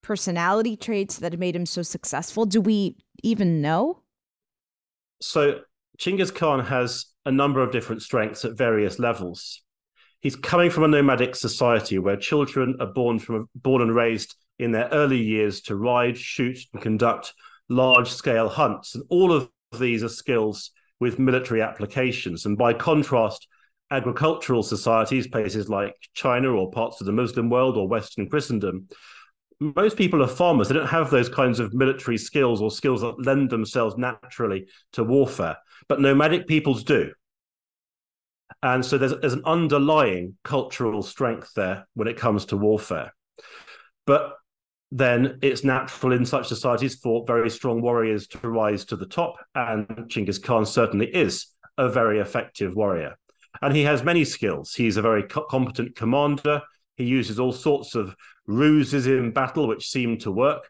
personality 0.02 0.76
traits 0.76 1.18
that 1.18 1.38
made 1.38 1.56
him 1.56 1.66
so 1.66 1.82
successful? 1.82 2.46
Do 2.46 2.60
we 2.60 2.96
even 3.22 3.60
know? 3.60 4.02
So 5.20 5.60
Chinggis 5.98 6.34
Khan 6.34 6.64
has 6.64 7.06
a 7.26 7.32
number 7.32 7.62
of 7.62 7.72
different 7.72 8.02
strengths 8.02 8.44
at 8.44 8.56
various 8.56 8.98
levels. 8.98 9.62
He's 10.20 10.36
coming 10.36 10.70
from 10.70 10.84
a 10.84 10.88
nomadic 10.88 11.34
society 11.34 11.98
where 11.98 12.16
children 12.16 12.76
are 12.80 12.92
born 12.92 13.18
from 13.18 13.48
born 13.54 13.82
and 13.82 13.94
raised 13.94 14.34
in 14.58 14.72
their 14.72 14.88
early 14.88 15.18
years 15.22 15.62
to 15.62 15.76
ride, 15.76 16.18
shoot, 16.18 16.58
and 16.72 16.82
conduct 16.82 17.32
large 17.68 18.10
scale 18.10 18.48
hunts. 18.48 18.94
And 18.94 19.04
all 19.08 19.32
of 19.32 19.48
these 19.78 20.02
are 20.02 20.08
skills 20.08 20.70
with 21.00 21.18
military 21.18 21.62
applications. 21.62 22.46
And 22.46 22.56
by 22.56 22.74
contrast, 22.74 23.48
agricultural 23.90 24.62
societies, 24.62 25.26
places 25.26 25.68
like 25.68 25.96
China 26.14 26.50
or 26.50 26.70
parts 26.70 27.00
of 27.00 27.06
the 27.06 27.12
Muslim 27.12 27.50
world 27.50 27.76
or 27.76 27.88
Western 27.88 28.28
Christendom, 28.28 28.88
most 29.58 29.96
people 29.96 30.22
are 30.22 30.28
farmers. 30.28 30.68
They 30.68 30.74
don't 30.74 30.86
have 30.86 31.10
those 31.10 31.28
kinds 31.28 31.58
of 31.58 31.74
military 31.74 32.16
skills 32.16 32.62
or 32.62 32.70
skills 32.70 33.00
that 33.00 33.24
lend 33.24 33.50
themselves 33.50 33.96
naturally 33.96 34.68
to 34.92 35.02
warfare 35.02 35.56
but 35.90 36.00
nomadic 36.00 36.46
peoples 36.46 36.84
do. 36.84 37.12
And 38.62 38.86
so 38.86 38.96
there's, 38.96 39.12
there's 39.20 39.32
an 39.32 39.42
underlying 39.44 40.36
cultural 40.44 41.02
strength 41.02 41.50
there 41.56 41.88
when 41.94 42.06
it 42.06 42.16
comes 42.16 42.46
to 42.46 42.56
warfare. 42.56 43.12
But 44.06 44.34
then 44.90 45.38
it's 45.42 45.64
natural 45.64 46.12
in 46.12 46.26
such 46.26 46.48
societies 46.48 46.96
for 46.96 47.24
very 47.26 47.48
strong 47.48 47.80
warriors 47.80 48.26
to 48.28 48.48
rise 48.48 48.84
to 48.86 48.96
the 48.96 49.06
top. 49.06 49.36
And 49.54 49.86
Chinggis 50.08 50.42
Khan 50.42 50.66
certainly 50.66 51.06
is 51.06 51.46
a 51.78 51.88
very 51.88 52.18
effective 52.18 52.74
warrior. 52.74 53.16
And 53.62 53.74
he 53.74 53.82
has 53.82 54.02
many 54.02 54.24
skills. 54.24 54.74
He's 54.74 54.96
a 54.96 55.02
very 55.02 55.22
co- 55.24 55.44
competent 55.44 55.96
commander. 55.96 56.62
He 56.96 57.04
uses 57.04 57.38
all 57.38 57.52
sorts 57.52 57.94
of 57.94 58.14
ruses 58.46 59.06
in 59.06 59.32
battle, 59.32 59.68
which 59.68 59.88
seem 59.88 60.18
to 60.18 60.32
work. 60.32 60.68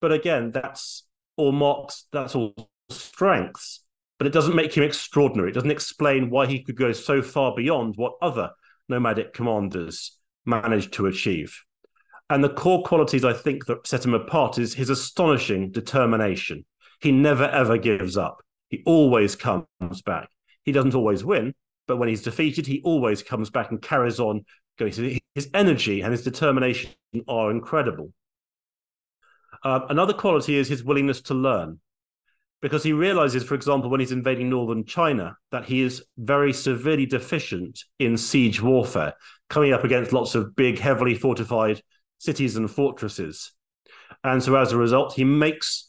But 0.00 0.12
again, 0.12 0.50
that's 0.50 1.04
all 1.36 1.52
marks, 1.52 2.04
that's 2.12 2.34
all 2.34 2.54
strengths 2.90 3.84
but 4.18 4.26
it 4.26 4.32
doesn't 4.32 4.54
make 4.54 4.74
him 4.74 4.84
extraordinary. 4.84 5.50
It 5.50 5.54
doesn't 5.54 5.70
explain 5.70 6.30
why 6.30 6.46
he 6.46 6.62
could 6.62 6.76
go 6.76 6.92
so 6.92 7.20
far 7.22 7.54
beyond 7.54 7.96
what 7.96 8.14
other 8.22 8.50
nomadic 8.88 9.32
commanders 9.32 10.18
managed 10.44 10.92
to 10.94 11.06
achieve. 11.06 11.62
And 12.30 12.42
the 12.42 12.48
core 12.48 12.82
qualities 12.82 13.24
I 13.24 13.32
think 13.32 13.66
that 13.66 13.86
set 13.86 14.04
him 14.04 14.14
apart 14.14 14.58
is 14.58 14.74
his 14.74 14.90
astonishing 14.90 15.70
determination. 15.70 16.64
He 17.00 17.12
never 17.12 17.44
ever 17.44 17.76
gives 17.76 18.16
up. 18.16 18.42
He 18.70 18.82
always 18.86 19.36
comes 19.36 19.66
back. 20.04 20.28
He 20.64 20.72
doesn't 20.72 20.94
always 20.94 21.24
win, 21.24 21.54
but 21.86 21.98
when 21.98 22.08
he's 22.08 22.22
defeated, 22.22 22.66
he 22.66 22.80
always 22.82 23.22
comes 23.22 23.50
back 23.50 23.70
and 23.70 23.80
carries 23.80 24.18
on 24.18 24.44
going. 24.78 25.20
his 25.34 25.50
energy 25.52 26.00
and 26.00 26.12
his 26.12 26.24
determination 26.24 26.90
are 27.28 27.50
incredible. 27.50 28.12
Uh, 29.62 29.80
another 29.88 30.12
quality 30.12 30.56
is 30.56 30.68
his 30.68 30.82
willingness 30.82 31.20
to 31.22 31.34
learn 31.34 31.78
because 32.60 32.82
he 32.82 32.94
realizes, 32.94 33.44
for 33.44 33.54
example, 33.54 33.90
when 33.90 34.00
he's 34.00 34.12
invading 34.12 34.48
northern 34.48 34.84
China, 34.86 35.36
that 35.50 35.66
he 35.66 35.82
is 35.82 36.02
very 36.16 36.52
severely 36.52 37.04
deficient 37.04 37.78
in 37.98 38.16
siege 38.16 38.62
warfare, 38.62 39.12
coming 39.50 39.74
up 39.74 39.84
against 39.84 40.14
lots 40.14 40.34
of 40.34 40.56
big, 40.56 40.78
heavily 40.78 41.14
fortified 41.14 41.82
cities 42.24 42.56
and 42.56 42.70
fortresses. 42.70 43.52
And 44.22 44.42
so, 44.42 44.56
as 44.56 44.72
a 44.72 44.78
result, 44.78 45.14
he 45.14 45.24
makes 45.24 45.88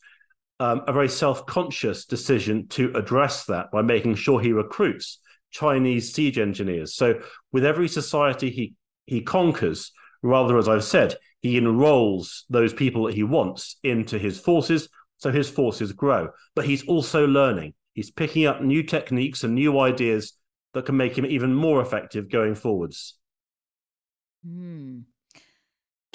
um, 0.60 0.82
a 0.88 0.94
very 0.94 1.10
self 1.10 1.46
conscious 1.46 2.06
decision 2.06 2.68
to 2.70 2.92
address 2.96 3.46
that 3.46 3.72
by 3.72 3.82
making 3.82 4.16
sure 4.16 4.40
he 4.40 4.52
recruits 4.52 5.20
Chinese 5.52 6.14
siege 6.14 6.38
engineers. 6.38 6.96
So, 6.96 7.22
with 7.52 7.66
every 7.66 7.88
society 7.88 8.50
he, 8.50 8.74
he 9.06 9.22
conquers, 9.22 9.92
rather, 10.22 10.58
as 10.58 10.68
I've 10.68 10.84
said, 10.84 11.16
he 11.42 11.58
enrolls 11.58 12.46
those 12.50 12.74
people 12.74 13.06
that 13.06 13.16
he 13.16 13.24
wants 13.24 13.78
into 13.84 14.18
his 14.18 14.40
forces 14.40 14.90
so 15.18 15.32
his 15.32 15.50
forces 15.50 15.94
grow. 15.94 16.30
But 16.56 16.66
he's 16.66 16.86
also 16.88 17.28
learning. 17.28 17.74
He's 17.94 18.12
picking 18.12 18.46
up 18.46 18.62
new 18.62 18.84
techniques 18.84 19.44
and 19.44 19.56
new 19.56 19.80
ideas 19.80 20.34
that 20.74 20.86
can 20.86 20.98
make 20.98 21.18
him 21.18 21.26
even 21.26 21.54
more 21.54 21.82
effective 21.82 22.30
going 22.30 22.56
forwards. 22.56 23.18
Hmm. 24.46 25.00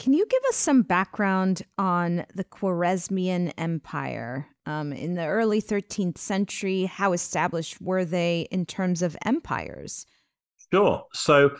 Can 0.01 0.15
you 0.15 0.25
give 0.25 0.43
us 0.49 0.57
some 0.57 0.81
background 0.81 1.61
on 1.77 2.25
the 2.35 2.45
Khwarezmian 2.45 3.53
Empire? 3.59 4.47
Um, 4.65 4.95
in 4.95 5.13
the 5.13 5.27
early 5.27 5.61
13th 5.61 6.17
century, 6.17 6.87
how 6.87 7.13
established 7.13 7.83
were 7.83 8.07
they 8.07 8.49
in 8.51 8.65
terms 8.65 9.03
of 9.03 9.15
empires? 9.27 10.07
Sure. 10.73 11.05
So, 11.13 11.51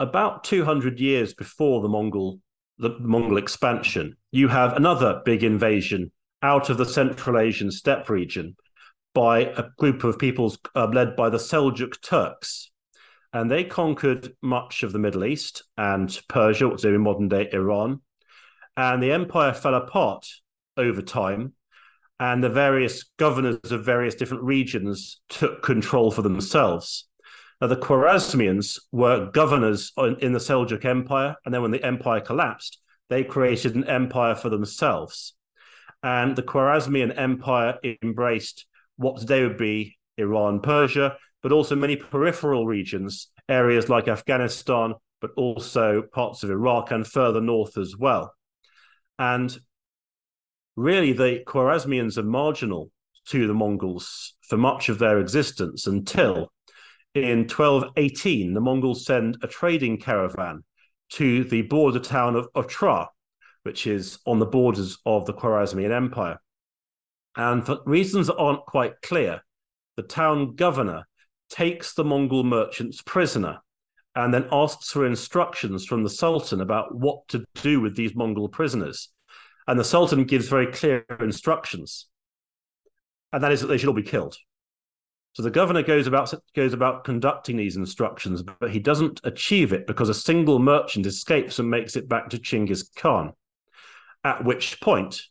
about 0.00 0.44
200 0.44 0.98
years 0.98 1.34
before 1.34 1.82
the 1.82 1.90
Mongol 1.90 2.40
the 2.78 2.96
Mongol 3.00 3.36
expansion, 3.36 4.16
you 4.32 4.48
have 4.48 4.72
another 4.72 5.20
big 5.26 5.44
invasion 5.44 6.10
out 6.40 6.70
of 6.70 6.78
the 6.78 6.86
Central 6.86 7.38
Asian 7.38 7.70
steppe 7.70 8.08
region 8.08 8.56
by 9.14 9.40
a 9.40 9.64
group 9.76 10.04
of 10.04 10.18
peoples 10.18 10.56
uh, 10.74 10.86
led 10.86 11.16
by 11.16 11.28
the 11.28 11.36
Seljuk 11.36 12.00
Turks. 12.00 12.70
And 13.34 13.50
they 13.50 13.64
conquered 13.64 14.32
much 14.40 14.82
of 14.82 14.92
the 14.92 14.98
Middle 14.98 15.24
East 15.26 15.64
and 15.76 16.18
Persia, 16.28 16.68
what's 16.68 16.84
in 16.84 16.98
modern 17.00 17.28
day 17.28 17.50
Iran. 17.52 18.00
And 18.76 19.02
the 19.02 19.12
empire 19.12 19.52
fell 19.52 19.74
apart 19.74 20.26
over 20.78 21.02
time. 21.02 21.52
And 22.18 22.42
the 22.42 22.48
various 22.48 23.04
governors 23.18 23.70
of 23.70 23.84
various 23.84 24.14
different 24.14 24.44
regions 24.44 25.20
took 25.28 25.62
control 25.62 26.10
for 26.10 26.22
themselves. 26.22 27.08
Now, 27.60 27.66
the 27.66 27.76
Khwarezmians 27.76 28.78
were 28.92 29.30
governors 29.32 29.92
in 29.98 30.32
the 30.32 30.38
Seljuk 30.38 30.84
Empire. 30.84 31.36
And 31.44 31.52
then 31.52 31.60
when 31.60 31.72
the 31.72 31.84
empire 31.84 32.20
collapsed, 32.20 32.78
they 33.10 33.24
created 33.24 33.74
an 33.74 33.84
empire 33.84 34.34
for 34.34 34.48
themselves 34.48 35.34
and 36.04 36.36
the 36.36 36.42
Khwarezmian 36.42 37.18
Empire 37.18 37.78
embraced 38.02 38.66
what 38.96 39.18
today 39.18 39.42
would 39.42 39.56
be 39.56 39.96
Iran, 40.18 40.60
Persia, 40.60 41.16
but 41.44 41.52
also 41.52 41.76
many 41.76 41.94
peripheral 41.94 42.66
regions, 42.66 43.28
areas 43.50 43.90
like 43.90 44.08
Afghanistan, 44.08 44.94
but 45.20 45.30
also 45.36 46.00
parts 46.00 46.42
of 46.42 46.50
Iraq 46.50 46.90
and 46.90 47.06
further 47.06 47.42
north 47.42 47.76
as 47.76 47.94
well. 47.98 48.32
And 49.18 49.54
really, 50.74 51.12
the 51.12 51.42
Khwarezmians 51.46 52.16
are 52.16 52.22
marginal 52.22 52.90
to 53.26 53.46
the 53.46 53.52
Mongols 53.52 54.32
for 54.48 54.56
much 54.56 54.88
of 54.88 54.98
their 54.98 55.20
existence 55.20 55.86
until 55.86 56.50
in 57.14 57.40
1218, 57.40 58.54
the 58.54 58.60
Mongols 58.62 59.04
send 59.04 59.36
a 59.42 59.46
trading 59.46 59.98
caravan 59.98 60.64
to 61.10 61.44
the 61.44 61.60
border 61.60 62.00
town 62.00 62.36
of 62.36 62.48
Otrar, 62.56 63.08
which 63.64 63.86
is 63.86 64.18
on 64.24 64.38
the 64.38 64.46
borders 64.46 64.96
of 65.04 65.26
the 65.26 65.34
Khwarezmian 65.34 65.94
Empire. 65.94 66.38
And 67.36 67.66
for 67.66 67.80
reasons 67.84 68.28
that 68.28 68.36
aren't 68.36 68.64
quite 68.64 68.94
clear, 69.02 69.42
the 69.96 70.02
town 70.02 70.54
governor 70.54 71.04
takes 71.54 71.94
the 71.94 72.04
Mongol 72.04 72.42
merchants 72.42 73.00
prisoner 73.02 73.58
and 74.16 74.32
then 74.32 74.48
asks 74.52 74.90
for 74.90 75.06
instructions 75.06 75.84
from 75.84 76.02
the 76.02 76.10
Sultan 76.10 76.60
about 76.60 76.94
what 76.94 77.26
to 77.28 77.44
do 77.62 77.80
with 77.80 77.96
these 77.96 78.14
Mongol 78.14 78.48
prisoners. 78.48 79.10
And 79.66 79.78
the 79.78 79.84
Sultan 79.84 80.24
gives 80.24 80.48
very 80.48 80.66
clear 80.66 81.04
instructions, 81.20 82.06
and 83.32 83.42
that 83.42 83.52
is 83.52 83.60
that 83.60 83.68
they 83.68 83.78
should 83.78 83.88
all 83.88 83.94
be 83.94 84.02
killed. 84.02 84.36
So 85.32 85.42
the 85.42 85.50
governor 85.50 85.82
goes 85.82 86.06
about 86.06 86.32
goes 86.54 86.74
about 86.74 87.04
conducting 87.04 87.56
these 87.56 87.76
instructions, 87.76 88.42
but 88.42 88.70
he 88.70 88.78
doesn't 88.78 89.20
achieve 89.24 89.72
it 89.72 89.86
because 89.86 90.08
a 90.08 90.14
single 90.14 90.58
merchant 90.58 91.06
escapes 91.06 91.58
and 91.58 91.70
makes 91.70 91.96
it 91.96 92.08
back 92.08 92.28
to 92.30 92.38
Chinggis 92.38 92.94
Khan. 92.94 93.32
At 94.22 94.44
which 94.44 94.80
point, 94.80 95.22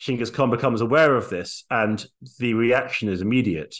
Chinggis 0.00 0.32
Khan 0.32 0.50
becomes 0.50 0.80
aware 0.80 1.16
of 1.16 1.28
this, 1.28 1.64
and 1.68 2.06
the 2.38 2.54
reaction 2.54 3.08
is 3.08 3.20
immediate. 3.20 3.74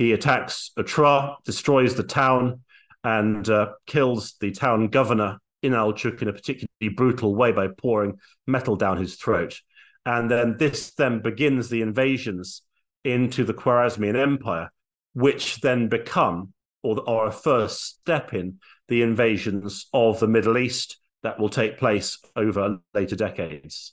He 0.00 0.14
attacks 0.14 0.70
Otrar, 0.78 1.36
destroys 1.44 1.94
the 1.94 2.02
town, 2.02 2.62
and 3.04 3.46
uh, 3.50 3.72
kills 3.84 4.32
the 4.40 4.50
town 4.50 4.88
governor 4.88 5.40
Inalchuk 5.62 6.22
in 6.22 6.28
a 6.28 6.32
particularly 6.32 6.94
brutal 6.96 7.34
way 7.34 7.52
by 7.52 7.68
pouring 7.68 8.18
metal 8.46 8.76
down 8.76 8.96
his 8.96 9.16
throat. 9.16 9.60
And 10.06 10.30
then 10.30 10.56
this 10.58 10.92
then 10.94 11.20
begins 11.20 11.68
the 11.68 11.82
invasions 11.82 12.62
into 13.04 13.44
the 13.44 13.52
Khwarezmian 13.52 14.16
Empire, 14.16 14.70
which 15.12 15.60
then 15.60 15.90
become 15.90 16.54
or 16.82 17.06
are 17.06 17.26
a 17.26 17.32
first 17.32 17.84
step 17.84 18.32
in 18.32 18.58
the 18.88 19.02
invasions 19.02 19.86
of 19.92 20.18
the 20.18 20.28
Middle 20.28 20.56
East 20.56 20.96
that 21.22 21.38
will 21.38 21.50
take 21.50 21.76
place 21.76 22.18
over 22.36 22.78
later 22.94 23.16
decades. 23.16 23.92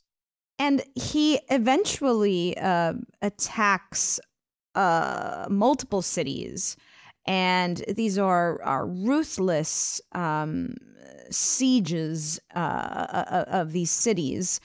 And 0.57 0.81
he 0.95 1.41
eventually 1.49 2.57
uh, 2.57 2.93
attacks 3.21 4.21
uh, 4.77 5.47
multiple 5.49 6.01
cities 6.01 6.77
and 7.27 7.83
these 7.89 8.17
are 8.17 8.61
are 8.63 8.87
ruthless 8.87 10.01
um, 10.13 10.73
sieges 11.29 12.39
uh, 12.55 12.59
uh, 12.59 13.25
uh, 13.29 13.45
of 13.47 13.73
these 13.73 13.91
cities. 13.91 14.59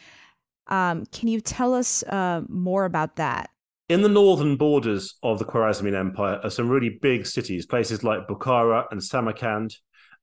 Um, 0.68 1.04
can 1.06 1.28
you 1.28 1.40
tell 1.40 1.74
us 1.74 2.02
uh, 2.04 2.42
more 2.48 2.84
about 2.84 3.16
that? 3.16 3.50
In 3.88 4.02
the 4.02 4.08
northern 4.08 4.56
borders 4.56 5.16
of 5.22 5.38
the 5.38 5.44
Khwarezmian 5.44 5.98
Empire 5.98 6.40
are 6.42 6.50
some 6.50 6.68
really 6.68 6.98
big 7.02 7.26
cities, 7.26 7.66
places 7.66 8.04
like 8.04 8.28
Bukhara 8.28 8.84
and 8.90 9.02
Samarkand, 9.02 9.76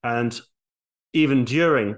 and 0.03 0.39
even 1.13 1.43
during 1.43 1.97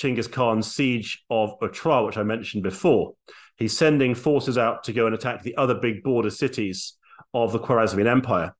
Chinggis 0.00 0.30
Khan's 0.30 0.72
siege 0.72 1.24
of 1.28 1.58
Otrar, 1.60 2.06
which 2.06 2.16
I 2.16 2.22
mentioned 2.22 2.62
before, 2.62 3.14
he's 3.56 3.76
sending 3.76 4.14
forces 4.14 4.56
out 4.56 4.84
to 4.84 4.92
go 4.92 5.06
and 5.06 5.14
attack 5.14 5.42
the 5.42 5.56
other 5.56 5.74
big 5.74 6.02
border 6.02 6.30
cities 6.30 6.94
of 7.32 7.52
the 7.52 7.58
Khwarezmian 7.58 8.06
Empire. 8.06 8.54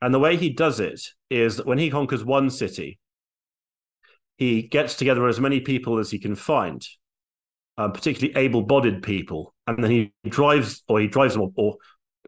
And 0.00 0.12
the 0.12 0.18
way 0.18 0.36
he 0.36 0.50
does 0.50 0.80
it 0.80 1.00
is 1.30 1.56
that 1.56 1.66
when 1.66 1.78
he 1.78 1.90
conquers 1.90 2.24
one 2.24 2.50
city, 2.50 2.98
he 4.36 4.62
gets 4.62 4.96
together 4.96 5.26
as 5.28 5.40
many 5.40 5.60
people 5.60 5.98
as 5.98 6.10
he 6.10 6.18
can 6.18 6.34
find, 6.34 6.86
um, 7.78 7.92
particularly 7.92 8.36
able-bodied 8.36 9.02
people, 9.02 9.54
and 9.66 9.82
then 9.82 9.90
he 9.90 10.12
drives 10.28 10.82
or 10.88 11.00
he 11.00 11.06
drives 11.06 11.34
them 11.34 11.42
or, 11.42 11.52
or 11.56 11.76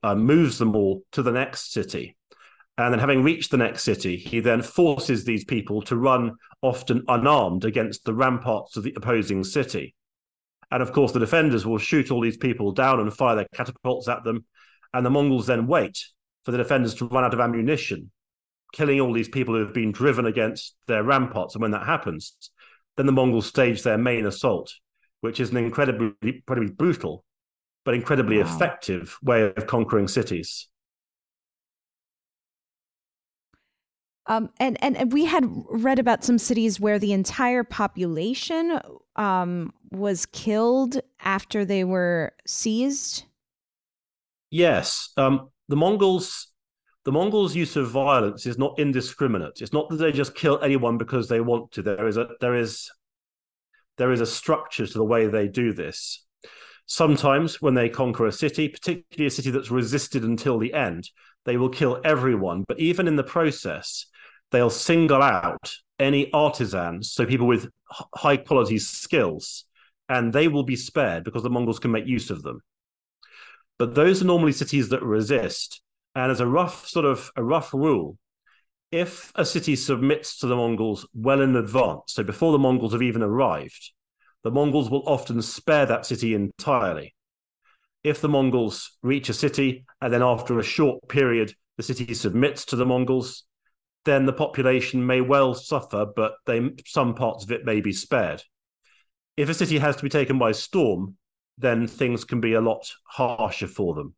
uh, 0.02 0.14
moves 0.14 0.58
them 0.58 0.74
all 0.74 1.02
to 1.12 1.22
the 1.22 1.32
next 1.32 1.72
city. 1.72 2.16
And 2.78 2.92
then, 2.92 3.00
having 3.00 3.22
reached 3.22 3.50
the 3.50 3.56
next 3.56 3.84
city, 3.84 4.16
he 4.16 4.40
then 4.40 4.60
forces 4.60 5.24
these 5.24 5.44
people 5.44 5.80
to 5.82 5.96
run, 5.96 6.32
often 6.60 7.02
unarmed, 7.08 7.64
against 7.64 8.04
the 8.04 8.12
ramparts 8.12 8.76
of 8.76 8.84
the 8.84 8.92
opposing 8.96 9.44
city. 9.44 9.94
And 10.70 10.82
of 10.82 10.92
course, 10.92 11.12
the 11.12 11.20
defenders 11.20 11.64
will 11.64 11.78
shoot 11.78 12.10
all 12.10 12.20
these 12.20 12.36
people 12.36 12.72
down 12.72 13.00
and 13.00 13.12
fire 13.12 13.36
their 13.36 13.48
catapults 13.54 14.08
at 14.08 14.24
them. 14.24 14.44
And 14.96 15.04
the 15.04 15.10
Mongols 15.10 15.46
then 15.46 15.66
wait 15.66 15.98
for 16.44 16.52
the 16.52 16.58
defenders 16.58 16.94
to 16.94 17.06
run 17.06 17.22
out 17.22 17.34
of 17.34 17.40
ammunition, 17.40 18.10
killing 18.72 18.98
all 18.98 19.12
these 19.12 19.28
people 19.28 19.54
who 19.54 19.60
have 19.60 19.74
been 19.74 19.92
driven 19.92 20.24
against 20.24 20.74
their 20.86 21.02
ramparts. 21.02 21.54
And 21.54 21.60
when 21.60 21.72
that 21.72 21.84
happens, 21.84 22.34
then 22.96 23.04
the 23.04 23.12
Mongols 23.12 23.46
stage 23.46 23.82
their 23.82 23.98
main 23.98 24.24
assault, 24.24 24.72
which 25.20 25.38
is 25.38 25.50
an 25.50 25.58
incredibly, 25.58 26.12
incredibly 26.22 26.72
brutal, 26.72 27.24
but 27.84 27.92
incredibly 27.92 28.38
wow. 28.38 28.44
effective 28.44 29.18
way 29.22 29.52
of 29.54 29.66
conquering 29.66 30.08
cities. 30.08 30.68
Um, 34.28 34.48
and, 34.58 34.82
and, 34.82 34.96
and 34.96 35.12
we 35.12 35.26
had 35.26 35.44
read 35.70 35.98
about 35.98 36.24
some 36.24 36.38
cities 36.38 36.80
where 36.80 36.98
the 36.98 37.12
entire 37.12 37.64
population 37.64 38.80
um, 39.16 39.74
was 39.92 40.24
killed 40.26 41.00
after 41.20 41.66
they 41.66 41.84
were 41.84 42.32
seized. 42.46 43.25
Yes, 44.50 45.10
um, 45.16 45.50
the 45.68 45.76
Mongols 45.76 46.48
the 47.06 47.12
Mongols' 47.12 47.54
use 47.54 47.76
of 47.76 47.88
violence 47.88 48.46
is 48.46 48.58
not 48.58 48.80
indiscriminate. 48.80 49.60
It's 49.62 49.72
not 49.72 49.88
that 49.88 49.96
they 49.96 50.10
just 50.10 50.34
kill 50.34 50.60
anyone 50.60 50.98
because 50.98 51.28
they 51.28 51.40
want 51.40 51.70
to. 51.72 51.82
There 51.82 52.08
is 52.08 52.16
a 52.16 52.30
there 52.40 52.56
is 52.56 52.90
there 53.96 54.10
is 54.10 54.20
a 54.20 54.26
structure 54.26 54.88
to 54.88 54.92
the 54.92 55.04
way 55.04 55.28
they 55.28 55.46
do 55.46 55.72
this. 55.72 56.24
Sometimes 56.86 57.62
when 57.62 57.74
they 57.74 57.88
conquer 57.88 58.26
a 58.26 58.32
city, 58.32 58.68
particularly 58.68 59.28
a 59.28 59.30
city 59.30 59.52
that's 59.52 59.70
resisted 59.70 60.24
until 60.24 60.58
the 60.58 60.74
end, 60.74 61.08
they 61.44 61.56
will 61.56 61.68
kill 61.68 62.00
everyone. 62.04 62.64
But 62.66 62.80
even 62.80 63.06
in 63.06 63.14
the 63.14 63.22
process, 63.22 64.06
they'll 64.50 64.68
single 64.68 65.22
out 65.22 65.74
any 66.00 66.32
artisans, 66.32 67.12
so 67.12 67.24
people 67.24 67.46
with 67.46 67.68
high 67.88 68.36
quality 68.36 68.78
skills, 68.78 69.64
and 70.08 70.32
they 70.32 70.48
will 70.48 70.64
be 70.64 70.76
spared 70.76 71.22
because 71.22 71.44
the 71.44 71.50
Mongols 71.50 71.78
can 71.78 71.92
make 71.92 72.06
use 72.06 72.30
of 72.30 72.42
them. 72.42 72.60
But 73.78 73.94
those 73.94 74.22
are 74.22 74.26
normally 74.26 74.52
cities 74.52 74.88
that 74.88 75.02
resist. 75.02 75.82
And 76.14 76.32
as 76.32 76.40
a 76.40 76.46
rough 76.46 76.86
sort 76.86 77.04
of 77.04 77.30
a 77.36 77.42
rough 77.42 77.74
rule, 77.74 78.18
if 78.90 79.32
a 79.34 79.44
city 79.44 79.76
submits 79.76 80.38
to 80.38 80.46
the 80.46 80.56
Mongols 80.56 81.06
well 81.12 81.40
in 81.40 81.56
advance, 81.56 82.14
so 82.14 82.22
before 82.22 82.52
the 82.52 82.58
Mongols 82.58 82.92
have 82.92 83.02
even 83.02 83.22
arrived, 83.22 83.92
the 84.42 84.50
Mongols 84.50 84.88
will 84.88 85.02
often 85.06 85.42
spare 85.42 85.86
that 85.86 86.06
city 86.06 86.34
entirely. 86.34 87.14
If 88.04 88.20
the 88.20 88.28
Mongols 88.28 88.96
reach 89.02 89.28
a 89.28 89.34
city 89.34 89.84
and 90.00 90.12
then 90.12 90.22
after 90.22 90.58
a 90.58 90.62
short 90.62 91.08
period 91.08 91.52
the 91.76 91.82
city 91.82 92.14
submits 92.14 92.64
to 92.66 92.76
the 92.76 92.86
Mongols, 92.86 93.44
then 94.04 94.24
the 94.24 94.32
population 94.32 95.04
may 95.04 95.20
well 95.20 95.52
suffer, 95.52 96.06
but 96.06 96.36
they, 96.46 96.70
some 96.86 97.14
parts 97.14 97.44
of 97.44 97.50
it 97.50 97.64
may 97.64 97.80
be 97.80 97.92
spared. 97.92 98.42
If 99.36 99.48
a 99.48 99.54
city 99.54 99.78
has 99.78 99.96
to 99.96 100.02
be 100.02 100.08
taken 100.08 100.38
by 100.38 100.52
storm, 100.52 101.16
then 101.58 101.86
things 101.86 102.24
can 102.24 102.40
be 102.40 102.54
a 102.54 102.60
lot 102.60 102.90
harsher 103.04 103.66
for 103.66 103.94
them. 103.94 104.14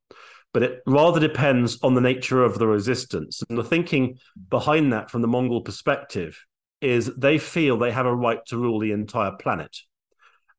But 0.52 0.62
it 0.62 0.82
rather 0.86 1.20
depends 1.20 1.78
on 1.82 1.94
the 1.94 2.00
nature 2.00 2.42
of 2.42 2.58
the 2.58 2.66
resistance. 2.66 3.42
And 3.48 3.58
the 3.58 3.64
thinking 3.64 4.18
behind 4.48 4.92
that 4.92 5.10
from 5.10 5.22
the 5.22 5.28
Mongol 5.28 5.60
perspective 5.60 6.42
is 6.80 7.14
they 7.16 7.38
feel 7.38 7.76
they 7.76 7.92
have 7.92 8.06
a 8.06 8.14
right 8.14 8.40
to 8.46 8.56
rule 8.56 8.78
the 8.78 8.92
entire 8.92 9.32
planet. 9.32 9.76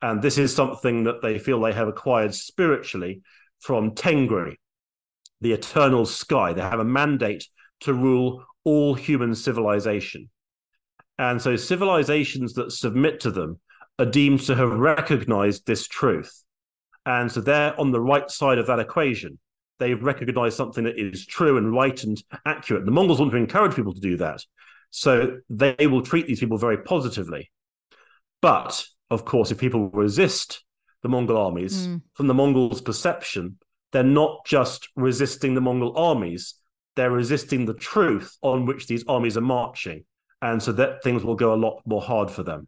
And 0.01 0.21
this 0.21 0.37
is 0.37 0.55
something 0.55 1.05
that 1.05 1.21
they 1.21 1.39
feel 1.39 1.59
they 1.59 1.73
have 1.73 1.87
acquired 1.87 2.33
spiritually 2.33 3.21
from 3.59 3.91
Tengri, 3.91 4.55
the 5.41 5.53
eternal 5.53 6.05
sky. 6.05 6.53
They 6.53 6.61
have 6.61 6.79
a 6.79 6.85
mandate 6.85 7.47
to 7.81 7.93
rule 7.93 8.45
all 8.63 8.93
human 8.93 9.35
civilization. 9.35 10.29
And 11.17 11.41
so 11.41 11.55
civilizations 11.55 12.53
that 12.53 12.71
submit 12.71 13.19
to 13.21 13.31
them 13.31 13.59
are 13.97 14.05
deemed 14.05 14.41
to 14.41 14.55
have 14.55 14.71
recognized 14.71 15.65
this 15.65 15.87
truth. 15.87 16.43
And 17.09 17.31
so 17.31 17.41
they're 17.41 17.77
on 17.79 17.89
the 17.89 17.99
right 17.99 18.29
side 18.29 18.59
of 18.59 18.67
that 18.67 18.77
equation. 18.77 19.39
They've 19.79 20.01
recognized 20.01 20.55
something 20.55 20.83
that 20.83 20.99
is 20.99 21.25
true 21.25 21.57
and 21.57 21.73
right 21.73 22.03
and 22.03 22.21
accurate. 22.45 22.85
The 22.85 22.91
Mongols 22.91 23.19
want 23.19 23.31
to 23.31 23.37
encourage 23.37 23.75
people 23.75 23.95
to 23.95 23.99
do 23.99 24.17
that. 24.17 24.45
So 24.91 25.39
they 25.49 25.87
will 25.87 26.03
treat 26.03 26.27
these 26.27 26.39
people 26.39 26.59
very 26.59 26.77
positively. 26.77 27.49
But 28.43 28.85
of 29.09 29.25
course, 29.25 29.49
if 29.49 29.57
people 29.57 29.89
resist 29.89 30.63
the 31.01 31.09
Mongol 31.09 31.37
armies, 31.37 31.87
mm. 31.87 32.03
from 32.13 32.27
the 32.27 32.35
Mongols' 32.35 32.79
perception, 32.79 33.57
they're 33.91 34.03
not 34.03 34.45
just 34.45 34.87
resisting 34.95 35.55
the 35.55 35.61
Mongol 35.61 35.97
armies, 35.97 36.53
they're 36.95 37.09
resisting 37.09 37.65
the 37.65 37.73
truth 37.73 38.37
on 38.43 38.67
which 38.67 38.85
these 38.85 39.03
armies 39.07 39.35
are 39.35 39.41
marching. 39.41 40.05
And 40.43 40.61
so 40.61 40.73
that 40.73 41.01
things 41.01 41.23
will 41.23 41.33
go 41.33 41.55
a 41.55 41.63
lot 41.65 41.81
more 41.87 42.03
hard 42.03 42.29
for 42.29 42.43
them. 42.43 42.67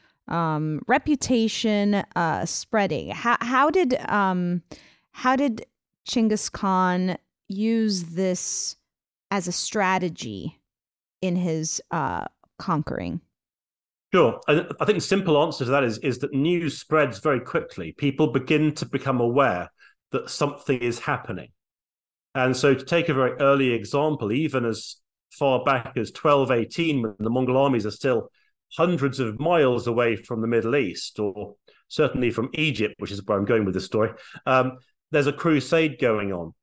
um 0.31 0.81
reputation 0.87 1.95
uh 2.15 2.45
spreading 2.45 3.09
how 3.09 3.37
how 3.41 3.69
did 3.69 3.95
um 4.09 4.63
how 5.11 5.35
did 5.35 5.65
Chinggis 6.07 6.51
Khan 6.51 7.17
use 7.47 8.03
this 8.03 8.75
as 9.29 9.47
a 9.47 9.51
strategy 9.51 10.59
in 11.21 11.35
his 11.35 11.81
uh 11.91 12.25
conquering 12.57 13.21
Sure. 14.13 14.41
I, 14.47 14.65
I 14.79 14.85
think 14.85 14.97
the 14.97 15.01
simple 15.01 15.41
answer 15.41 15.63
to 15.63 15.71
that 15.71 15.85
is, 15.85 15.97
is 15.99 16.19
that 16.19 16.33
news 16.33 16.77
spreads 16.77 17.19
very 17.19 17.39
quickly. 17.39 17.93
People 17.93 18.27
begin 18.27 18.73
to 18.75 18.85
become 18.85 19.21
aware 19.21 19.71
that 20.11 20.29
something 20.29 20.79
is 20.79 20.99
happening. 20.99 21.49
And 22.35 22.55
so, 22.55 22.73
to 22.73 22.85
take 22.85 23.09
a 23.09 23.13
very 23.13 23.33
early 23.39 23.71
example, 23.71 24.31
even 24.31 24.65
as 24.65 24.97
far 25.31 25.63
back 25.63 25.93
as 25.97 26.11
1218, 26.11 27.01
when 27.01 27.15
the 27.19 27.29
Mongol 27.29 27.57
armies 27.57 27.85
are 27.85 27.91
still 27.91 28.29
hundreds 28.77 29.19
of 29.19 29.39
miles 29.39 29.87
away 29.87 30.15
from 30.15 30.41
the 30.41 30.47
Middle 30.47 30.75
East, 30.75 31.19
or 31.19 31.55
certainly 31.87 32.31
from 32.31 32.49
Egypt, 32.53 32.95
which 32.99 33.11
is 33.11 33.23
where 33.25 33.37
I'm 33.37 33.45
going 33.45 33.65
with 33.65 33.73
this 33.73 33.85
story, 33.85 34.11
um, 34.45 34.77
there's 35.11 35.27
a 35.27 35.33
crusade 35.33 35.99
going 35.99 36.31
on 36.31 36.53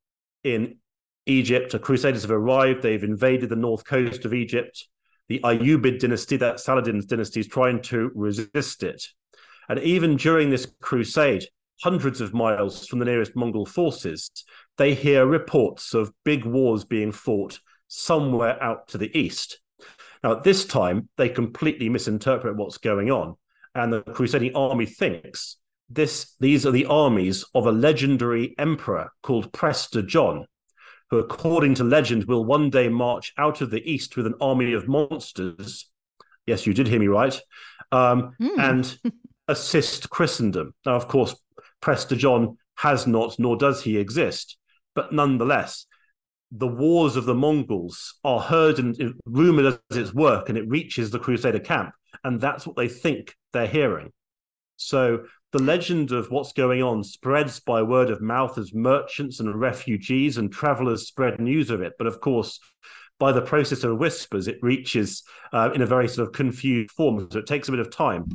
in 0.42 0.78
Egypt. 1.26 1.72
The 1.72 1.78
Crusaders 1.78 2.22
have 2.22 2.30
arrived, 2.30 2.82
they've 2.82 3.02
invaded 3.02 3.50
the 3.50 3.56
north 3.56 3.84
coast 3.84 4.24
of 4.24 4.32
Egypt. 4.32 4.88
The 5.28 5.40
Ayyubid 5.40 6.00
dynasty, 6.00 6.38
that 6.38 6.58
Saladin's 6.58 7.04
dynasty, 7.04 7.40
is 7.40 7.46
trying 7.46 7.82
to 7.82 8.10
resist 8.14 8.82
it. 8.82 9.04
And 9.68 9.78
even 9.80 10.16
during 10.16 10.48
this 10.48 10.66
crusade, 10.80 11.44
hundreds 11.82 12.22
of 12.22 12.32
miles 12.32 12.86
from 12.86 12.98
the 12.98 13.04
nearest 13.04 13.36
Mongol 13.36 13.66
forces, 13.66 14.30
they 14.78 14.94
hear 14.94 15.26
reports 15.26 15.92
of 15.92 16.12
big 16.24 16.46
wars 16.46 16.84
being 16.84 17.12
fought 17.12 17.60
somewhere 17.88 18.62
out 18.62 18.88
to 18.88 18.98
the 18.98 19.16
east. 19.16 19.60
Now, 20.22 20.32
at 20.32 20.44
this 20.44 20.64
time, 20.64 21.08
they 21.16 21.28
completely 21.28 21.88
misinterpret 21.88 22.56
what's 22.56 22.78
going 22.78 23.10
on. 23.10 23.36
And 23.74 23.92
the 23.92 24.02
crusading 24.02 24.56
army 24.56 24.86
thinks 24.86 25.56
this 25.88 26.34
these 26.40 26.66
are 26.66 26.70
the 26.70 26.86
armies 26.86 27.44
of 27.54 27.66
a 27.66 27.72
legendary 27.72 28.54
emperor 28.58 29.10
called 29.22 29.52
Prester 29.52 30.02
John, 30.02 30.46
who, 31.10 31.18
according 31.18 31.74
to 31.76 31.84
legend, 31.84 32.24
will 32.24 32.44
one 32.44 32.70
day 32.70 32.88
march 32.88 33.32
out 33.38 33.60
of 33.60 33.70
the 33.70 33.82
east 33.90 34.16
with 34.16 34.26
an 34.26 34.34
army 34.40 34.72
of 34.72 34.88
monsters. 34.88 35.88
Yes, 36.46 36.66
you 36.66 36.74
did 36.74 36.88
hear 36.88 37.00
me 37.00 37.08
right. 37.08 37.38
Um, 37.92 38.34
Hmm. 38.38 38.60
And 38.60 38.98
assist 39.48 40.10
Christendom. 40.10 40.74
Now, 40.84 40.96
of 40.96 41.08
course, 41.08 41.34
Prester 41.80 42.16
John 42.16 42.58
has 42.76 43.06
not, 43.06 43.38
nor 43.38 43.56
does 43.56 43.82
he 43.82 43.96
exist. 43.96 44.56
But 44.94 45.12
nonetheless, 45.12 45.86
the 46.50 46.66
wars 46.66 47.16
of 47.16 47.26
the 47.26 47.34
Mongols 47.34 48.14
are 48.24 48.40
heard 48.40 48.78
and 48.78 49.14
rumored 49.26 49.78
as 49.90 49.96
its 49.96 50.14
work, 50.14 50.48
and 50.48 50.56
it 50.56 50.68
reaches 50.68 51.10
the 51.10 51.18
Crusader 51.18 51.60
camp. 51.60 51.92
And 52.24 52.40
that's 52.40 52.66
what 52.66 52.76
they 52.76 52.88
think 52.88 53.34
they're 53.52 53.66
hearing. 53.66 54.12
So 54.76 55.24
the 55.52 55.62
legend 55.62 56.12
of 56.12 56.30
what's 56.30 56.52
going 56.52 56.82
on 56.82 57.04
spreads 57.04 57.60
by 57.60 57.82
word 57.82 58.10
of 58.10 58.20
mouth 58.20 58.56
as 58.58 58.72
merchants 58.72 59.40
and 59.40 59.60
refugees 59.60 60.38
and 60.38 60.52
travelers 60.52 61.06
spread 61.06 61.40
news 61.40 61.70
of 61.70 61.82
it. 61.82 61.94
But 61.98 62.06
of 62.06 62.20
course, 62.20 62.60
by 63.18 63.32
the 63.32 63.42
process 63.42 63.82
of 63.82 63.98
whispers, 63.98 64.46
it 64.46 64.58
reaches 64.62 65.24
uh, 65.52 65.70
in 65.74 65.82
a 65.82 65.86
very 65.86 66.08
sort 66.08 66.28
of 66.28 66.34
confused 66.34 66.92
form. 66.92 67.28
So 67.30 67.38
it 67.40 67.46
takes 67.46 67.68
a 67.68 67.72
bit 67.72 67.80
of 67.80 67.90
time 67.90 68.26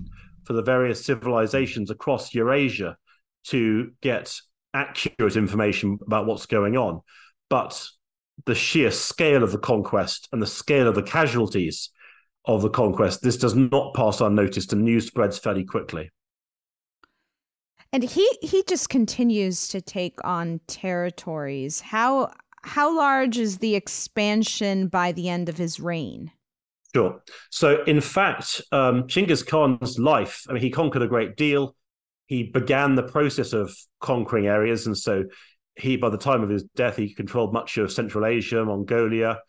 for 0.44 0.54
the 0.54 0.62
various 0.62 1.06
civilizations 1.06 1.90
across 1.90 2.34
Eurasia 2.34 2.98
to 3.46 3.92
get 4.02 4.36
accurate 4.74 5.38
information 5.38 6.00
about 6.06 6.26
what's 6.26 6.46
going 6.46 6.76
on. 6.76 7.02
But 7.50 7.88
the 8.46 8.56
sheer 8.56 8.92
scale 8.92 9.44
of 9.44 9.52
the 9.52 9.58
conquest 9.60 10.28
and 10.32 10.42
the 10.42 10.48
scale 10.48 10.88
of 10.88 10.96
the 10.96 11.04
casualties 11.04 11.90
of 12.46 12.62
the 12.62 12.70
conquest, 12.70 13.22
this 13.22 13.38
does 13.38 13.56
not 13.56 13.94
pass 13.94 14.20
unnoticed, 14.20 14.74
and 14.74 14.84
news 14.84 15.08
spreads 15.08 15.38
fairly 15.40 15.64
quickly. 15.64 16.10
and 17.94 18.04
he 18.04 18.28
he 18.42 18.64
just 18.68 18.90
continues 18.90 19.68
to 19.68 19.80
take 19.80 20.18
on 20.26 20.60
territories 20.68 21.80
how 21.80 22.32
how 22.64 22.96
large 22.96 23.38
is 23.38 23.60
the 23.60 23.76
expansion 23.76 24.88
by 24.88 25.12
the 25.12 25.30
end 25.30 25.48
of 25.50 25.58
his 25.58 25.80
reign 25.80 26.32
Sure. 26.96 27.24
So, 27.50 27.84
in 27.86 28.02
fact, 28.02 28.62
um, 28.72 29.08
Chinggis 29.08 29.44
Khan's 29.44 29.98
life, 29.98 30.46
I 30.48 30.54
mean, 30.54 30.62
he 30.62 30.70
conquered 30.70 31.02
a 31.02 31.08
great 31.08 31.36
deal. 31.36 31.76
He 32.28 32.44
began 32.44 32.94
the 32.94 33.02
process 33.02 33.52
of 33.52 33.76
conquering 34.00 34.46
areas. 34.46 34.86
And 34.86 34.96
so, 34.96 35.24
he, 35.76 35.98
by 35.98 36.10
the 36.10 36.18
time 36.18 36.44
of 36.44 36.50
his 36.50 36.64
death, 36.76 36.98
he 36.98 37.14
controlled 37.14 37.54
much 37.54 37.78
of 37.78 37.92
Central 37.92 38.26
Asia, 38.26 38.64
Mongolia, 38.64 39.40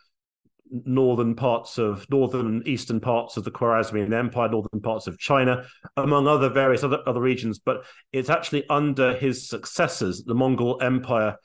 northern 0.70 1.34
parts 1.34 1.78
of 1.78 2.08
northern 2.10 2.46
and 2.46 2.68
eastern 2.68 3.00
parts 3.00 3.36
of 3.36 3.44
the 3.44 3.50
Khwarezmian 3.50 4.12
Empire, 4.12 4.48
northern 4.48 4.80
parts 4.80 5.06
of 5.06 5.18
China, 5.18 5.64
among 5.96 6.26
other 6.26 6.48
various 6.48 6.82
other, 6.82 6.98
other 7.06 7.20
regions. 7.20 7.58
But 7.58 7.84
it's 8.12 8.30
actually 8.30 8.68
under 8.68 9.14
his 9.14 9.48
successors, 9.48 10.24
the 10.24 10.34
Mongol 10.34 10.78
Empire 10.82 11.36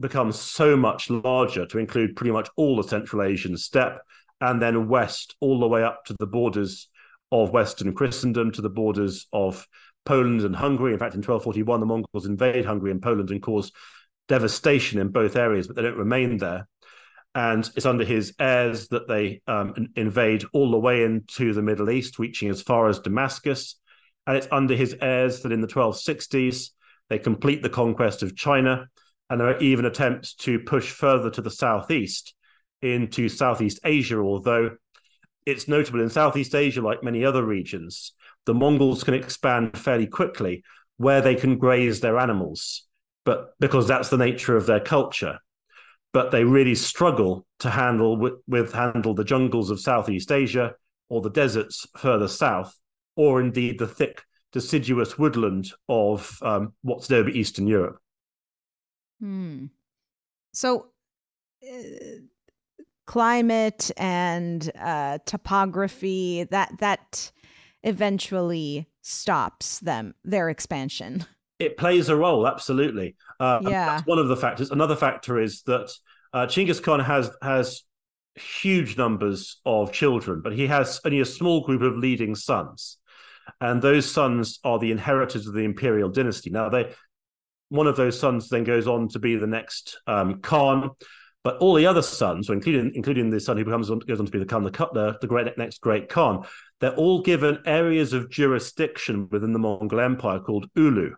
becomes 0.00 0.38
so 0.38 0.76
much 0.76 1.10
larger 1.10 1.66
to 1.66 1.78
include 1.78 2.16
pretty 2.16 2.32
much 2.32 2.48
all 2.56 2.76
the 2.76 2.88
Central 2.88 3.22
Asian 3.22 3.56
steppe 3.56 4.00
and 4.40 4.60
then 4.60 4.88
west 4.88 5.36
all 5.40 5.60
the 5.60 5.68
way 5.68 5.84
up 5.84 6.04
to 6.06 6.16
the 6.18 6.26
borders 6.26 6.88
of 7.30 7.50
Western 7.50 7.92
Christendom, 7.94 8.52
to 8.52 8.62
the 8.62 8.70
borders 8.70 9.26
of 9.32 9.66
Poland 10.04 10.42
and 10.42 10.54
Hungary. 10.54 10.92
In 10.92 10.98
fact, 10.98 11.14
in 11.14 11.18
1241, 11.18 11.80
the 11.80 11.86
Mongols 11.86 12.26
invade 12.26 12.64
Hungary 12.64 12.90
and 12.90 13.02
Poland 13.02 13.30
and 13.30 13.42
cause 13.42 13.72
devastation 14.28 15.00
in 15.00 15.08
both 15.08 15.36
areas, 15.36 15.66
but 15.66 15.76
they 15.76 15.82
don't 15.82 15.96
remain 15.96 16.38
there. 16.38 16.68
And 17.34 17.68
it's 17.74 17.86
under 17.86 18.04
his 18.04 18.34
heirs 18.38 18.88
that 18.88 19.08
they 19.08 19.42
um, 19.46 19.88
invade 19.96 20.44
all 20.52 20.70
the 20.70 20.78
way 20.78 21.02
into 21.02 21.52
the 21.52 21.62
Middle 21.62 21.90
East, 21.90 22.18
reaching 22.18 22.48
as 22.48 22.62
far 22.62 22.88
as 22.88 23.00
Damascus. 23.00 23.80
And 24.26 24.36
it's 24.36 24.48
under 24.52 24.74
his 24.74 24.96
heirs 25.00 25.42
that 25.42 25.52
in 25.52 25.60
the 25.60 25.66
1260s, 25.66 26.70
they 27.10 27.18
complete 27.18 27.62
the 27.62 27.68
conquest 27.68 28.22
of 28.22 28.36
China. 28.36 28.88
And 29.28 29.40
there 29.40 29.48
are 29.48 29.58
even 29.58 29.84
attempts 29.84 30.34
to 30.36 30.60
push 30.60 30.90
further 30.90 31.30
to 31.30 31.42
the 31.42 31.50
southeast 31.50 32.34
into 32.82 33.28
Southeast 33.28 33.80
Asia, 33.84 34.18
although 34.18 34.76
it's 35.46 35.68
notable 35.68 36.00
in 36.00 36.10
Southeast 36.10 36.54
Asia, 36.54 36.80
like 36.80 37.02
many 37.02 37.24
other 37.24 37.44
regions, 37.44 38.12
the 38.46 38.54
Mongols 38.54 39.04
can 39.04 39.14
expand 39.14 39.76
fairly 39.76 40.06
quickly 40.06 40.62
where 40.96 41.20
they 41.20 41.34
can 41.34 41.58
graze 41.58 42.00
their 42.00 42.18
animals, 42.18 42.86
but 43.24 43.54
because 43.60 43.88
that's 43.88 44.10
the 44.10 44.16
nature 44.16 44.56
of 44.56 44.66
their 44.66 44.80
culture. 44.80 45.38
But 46.12 46.30
they 46.30 46.44
really 46.44 46.74
struggle 46.76 47.46
to 47.60 47.70
handle 47.70 48.16
with, 48.16 48.34
with 48.46 48.72
handle 48.72 49.14
the 49.14 49.24
jungles 49.24 49.70
of 49.70 49.80
Southeast 49.80 50.30
Asia 50.30 50.74
or 51.08 51.20
the 51.20 51.30
deserts 51.30 51.86
further 51.96 52.28
south, 52.28 52.78
or 53.16 53.40
indeed 53.40 53.78
the 53.78 53.88
thick 53.88 54.22
deciduous 54.52 55.18
woodland 55.18 55.72
of 55.88 56.38
um, 56.42 56.72
what's 56.82 57.10
now 57.10 57.26
Eastern 57.26 57.66
Europe. 57.66 57.98
Hmm. 59.20 59.66
So, 60.52 60.86
uh, 61.68 62.20
climate 63.06 63.90
and 63.96 64.70
uh, 64.78 65.18
topography 65.26 66.44
that 66.44 66.72
that 66.78 67.32
eventually 67.82 68.88
stops 69.02 69.80
them 69.80 70.14
their 70.24 70.48
expansion. 70.48 71.26
It 71.64 71.76
plays 71.76 72.08
a 72.08 72.16
role, 72.16 72.46
absolutely. 72.46 73.16
Uh, 73.40 73.60
Yeah. 73.62 73.86
that's 73.86 74.06
one 74.06 74.18
of 74.18 74.28
the 74.28 74.36
factors. 74.36 74.70
Another 74.70 74.96
factor 74.96 75.40
is 75.40 75.62
that 75.62 75.90
uh, 76.32 76.46
Chinggis 76.46 76.82
Khan 76.82 77.00
has 77.00 77.30
has 77.42 77.82
huge 78.36 78.96
numbers 78.96 79.60
of 79.64 79.92
children, 79.92 80.40
but 80.42 80.52
he 80.52 80.66
has 80.66 81.00
only 81.04 81.20
a 81.20 81.24
small 81.24 81.64
group 81.64 81.82
of 81.82 81.96
leading 81.96 82.34
sons, 82.34 82.98
and 83.60 83.80
those 83.80 84.10
sons 84.10 84.58
are 84.64 84.78
the 84.78 84.90
inheritors 84.90 85.46
of 85.46 85.54
the 85.54 85.64
imperial 85.64 86.10
dynasty. 86.10 86.50
Now, 86.50 86.68
they 86.68 86.92
one 87.68 87.86
of 87.86 87.96
those 87.96 88.18
sons 88.18 88.48
then 88.48 88.64
goes 88.64 88.86
on 88.86 89.08
to 89.08 89.18
be 89.18 89.36
the 89.36 89.46
next 89.46 89.98
um, 90.06 90.40
Khan, 90.40 90.90
but 91.42 91.58
all 91.58 91.74
the 91.74 91.86
other 91.86 92.02
sons, 92.02 92.50
including 92.50 92.92
including 92.94 93.30
the 93.30 93.40
son 93.40 93.56
who 93.56 93.64
becomes 93.64 93.88
goes 93.88 94.20
on 94.20 94.26
to 94.26 94.32
be 94.32 94.38
the 94.38 94.46
Khan, 94.46 94.64
the, 94.64 94.70
the, 94.70 95.18
the 95.20 95.26
great 95.26 95.56
next 95.56 95.80
great 95.80 96.08
Khan, 96.08 96.44
they're 96.80 96.96
all 96.96 97.22
given 97.22 97.58
areas 97.66 98.12
of 98.12 98.30
jurisdiction 98.30 99.28
within 99.30 99.52
the 99.52 99.58
Mongol 99.58 100.00
Empire 100.00 100.40
called 100.40 100.68
Ulu. 100.74 101.14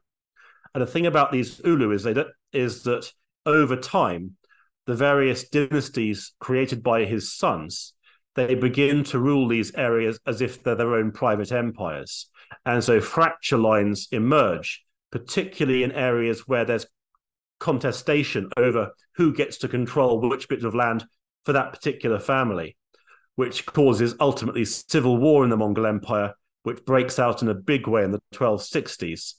And 0.76 0.82
the 0.82 0.86
thing 0.86 1.06
about 1.06 1.32
these 1.32 1.58
uluses 1.62 2.14
don't, 2.14 2.28
is 2.52 2.82
that 2.82 3.10
over 3.46 3.76
time, 3.76 4.36
the 4.84 4.94
various 4.94 5.48
dynasties 5.48 6.34
created 6.38 6.82
by 6.82 7.06
his 7.06 7.32
sons, 7.32 7.94
they 8.34 8.54
begin 8.54 9.02
to 9.04 9.18
rule 9.18 9.48
these 9.48 9.74
areas 9.74 10.20
as 10.26 10.42
if 10.42 10.62
they're 10.62 10.74
their 10.74 10.96
own 10.96 11.12
private 11.12 11.50
empires. 11.50 12.28
And 12.66 12.84
so 12.84 13.00
fracture 13.00 13.56
lines 13.56 14.08
emerge, 14.12 14.84
particularly 15.10 15.82
in 15.82 15.92
areas 15.92 16.46
where 16.46 16.66
there's 16.66 16.84
contestation 17.58 18.50
over 18.58 18.90
who 19.14 19.32
gets 19.32 19.56
to 19.60 19.68
control 19.68 20.20
which 20.20 20.46
bit 20.46 20.62
of 20.62 20.74
land 20.74 21.06
for 21.46 21.54
that 21.54 21.72
particular 21.72 22.20
family, 22.20 22.76
which 23.36 23.64
causes 23.64 24.14
ultimately 24.20 24.66
civil 24.66 25.16
war 25.16 25.42
in 25.42 25.48
the 25.48 25.56
Mongol 25.56 25.86
Empire, 25.86 26.34
which 26.64 26.84
breaks 26.84 27.18
out 27.18 27.40
in 27.40 27.48
a 27.48 27.54
big 27.54 27.86
way 27.86 28.04
in 28.04 28.10
the 28.10 28.20
1260s. 28.34 29.36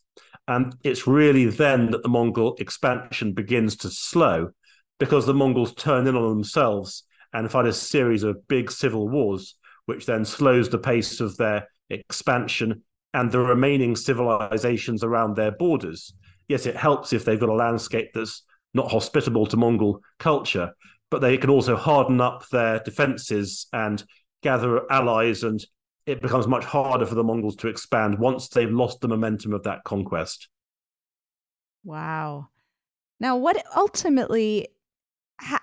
And 0.48 0.76
it's 0.84 1.08
really 1.08 1.46
then 1.46 1.92
that 1.92 2.04
the 2.04 2.10
Mongol 2.10 2.56
expansion 2.60 3.34
begins 3.34 3.76
to 3.78 3.90
slow 3.90 4.52
because 5.00 5.26
the 5.26 5.34
Mongols 5.34 5.74
turn 5.74 6.08
in 6.08 6.16
on 6.16 6.30
themselves 6.30 7.04
and 7.34 7.52
fight 7.52 7.66
a 7.66 7.74
series 7.74 8.24
of 8.24 8.48
big 8.48 8.72
civil 8.72 9.10
wars, 9.10 9.56
which 9.86 10.06
then 10.06 10.24
slows 10.26 10.70
the 10.70 10.78
pace 10.78 11.20
of 11.20 11.36
their 11.38 11.68
expansion 11.90 12.84
and 13.14 13.32
the 13.32 13.40
remaining 13.40 13.96
civilizations 13.96 15.04
around 15.04 15.36
their 15.36 15.52
borders. 15.52 16.14
Yes, 16.48 16.66
it 16.66 16.76
helps 16.76 17.14
if 17.14 17.26
they've 17.26 17.40
got 17.40 17.50
a 17.50 17.54
landscape 17.54 18.12
that's 18.14 18.44
not 18.74 18.92
hospitable 18.92 19.46
to 19.48 19.58
Mongol 19.58 20.02
culture, 20.20 20.72
but 21.10 21.20
they 21.20 21.38
can 21.38 21.50
also 21.50 21.76
harden 21.76 22.22
up 22.22 22.48
their 22.50 22.80
defenses 22.80 23.68
and 23.74 24.04
gather 24.44 24.90
allies, 24.92 25.44
and 25.44 25.66
it 26.08 26.22
becomes 26.22 26.48
much 26.48 26.64
harder 26.64 27.06
for 27.06 27.16
the 27.16 27.24
Mongols 27.24 27.58
to 27.58 27.68
expand 27.68 28.18
once 28.18 28.48
they've 28.48 28.72
lost 28.72 29.02
the 29.02 29.10
momentum 29.10 29.54
of 29.54 29.64
that 29.64 29.84
conquest. 29.84 30.48
Wow. 31.84 32.48
Now, 33.20 33.36
what 33.36 33.62
ultimately 33.76 34.70
ha- 35.40 35.62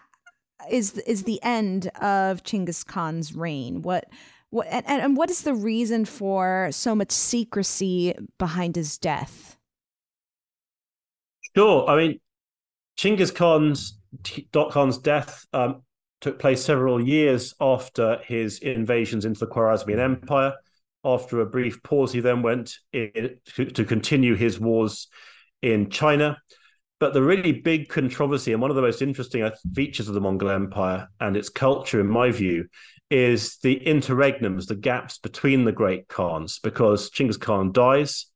is 0.70 0.98
is 0.98 1.24
the 1.24 1.42
end 1.42 1.86
of 2.00 2.42
Chinggis 2.44 2.86
Khan's 2.86 3.34
reign? 3.34 3.80
What 3.82 4.04
what 4.50 4.66
and, 4.70 4.84
and 4.86 5.16
what 5.16 5.30
is 5.30 5.42
the 5.42 5.54
reason 5.54 6.04
for 6.04 6.68
so 6.72 6.94
much 6.94 7.10
secrecy 7.10 8.14
behind 8.38 8.76
his 8.76 8.98
death? 8.98 9.56
Sure. 11.56 11.88
I 11.88 11.96
mean, 11.96 12.20
Chinggis 12.98 13.34
Khan's 13.34 13.98
Khan's 14.52 14.98
death 14.98 15.46
um, 15.54 15.82
took 16.24 16.38
place 16.38 16.64
several 16.64 17.06
years 17.06 17.52
after 17.60 18.18
his 18.24 18.58
invasions 18.60 19.26
into 19.26 19.40
the 19.40 19.46
Khwarezmian 19.46 19.96
mm. 19.96 20.04
Empire. 20.04 20.54
After 21.04 21.40
a 21.40 21.46
brief 21.46 21.82
pause, 21.82 22.14
he 22.14 22.20
then 22.20 22.40
went 22.40 22.78
in, 22.94 23.36
to, 23.56 23.66
to 23.66 23.84
continue 23.84 24.34
his 24.34 24.58
wars 24.58 25.08
in 25.60 25.90
China. 25.90 26.38
But 26.98 27.12
the 27.12 27.22
really 27.22 27.52
big 27.52 27.90
controversy 27.90 28.54
and 28.54 28.62
one 28.62 28.70
of 28.70 28.74
the 28.74 28.80
most 28.80 29.02
interesting 29.02 29.46
features 29.74 30.08
of 30.08 30.14
the 30.14 30.20
Mongol 30.22 30.48
Empire 30.48 31.08
and 31.20 31.36
its 31.36 31.50
culture, 31.50 32.00
in 32.00 32.08
my 32.08 32.30
view, 32.30 32.68
is 33.10 33.58
the 33.58 33.78
interregnums, 33.84 34.66
the 34.66 34.76
gaps 34.76 35.18
between 35.18 35.64
the 35.64 35.72
great 35.72 36.08
Khans, 36.08 36.58
because 36.58 37.10
Chinggis 37.10 37.38
Khan 37.38 37.70
dies. 37.70 38.26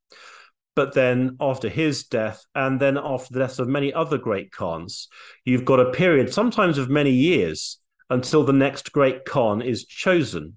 But 0.78 0.94
then 0.94 1.36
after 1.40 1.68
his 1.68 2.04
death, 2.04 2.46
and 2.54 2.78
then 2.78 2.96
after 2.96 3.32
the 3.32 3.40
deaths 3.40 3.58
of 3.58 3.66
many 3.66 3.92
other 3.92 4.16
great 4.16 4.52
Khans, 4.52 5.08
you've 5.44 5.64
got 5.64 5.80
a 5.80 5.90
period, 5.90 6.32
sometimes 6.32 6.78
of 6.78 6.88
many 6.88 7.10
years, 7.10 7.80
until 8.10 8.44
the 8.44 8.52
next 8.52 8.92
great 8.92 9.24
Khan 9.24 9.60
is 9.60 9.84
chosen. 9.84 10.56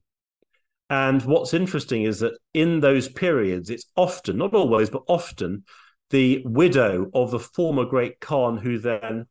And 0.91 1.23
what's 1.23 1.55
interesting 1.55 2.03
is 2.03 2.19
that 2.19 2.37
in 2.53 2.81
those 2.81 3.09
periods, 3.09 3.71
it's 3.71 3.87
often, 3.95 4.37
not 4.37 4.53
always, 4.53 4.91
but 4.91 5.01
often, 5.07 5.63
the 6.11 6.43
widow 6.45 7.09
of 7.15 7.31
the 7.31 7.39
former 7.39 7.85
great 7.85 8.19
Khan 8.19 8.57
who 8.57 8.77
then 8.77 9.25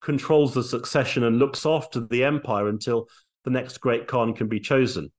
controls 0.00 0.54
the 0.54 0.64
succession 0.64 1.22
and 1.22 1.38
looks 1.38 1.64
after 1.64 2.00
the 2.00 2.24
empire 2.24 2.66
until 2.66 3.06
the 3.44 3.50
next 3.50 3.78
great 3.78 4.08
Khan 4.08 4.34
can 4.34 4.48
be 4.48 4.58
chosen. 4.58 5.12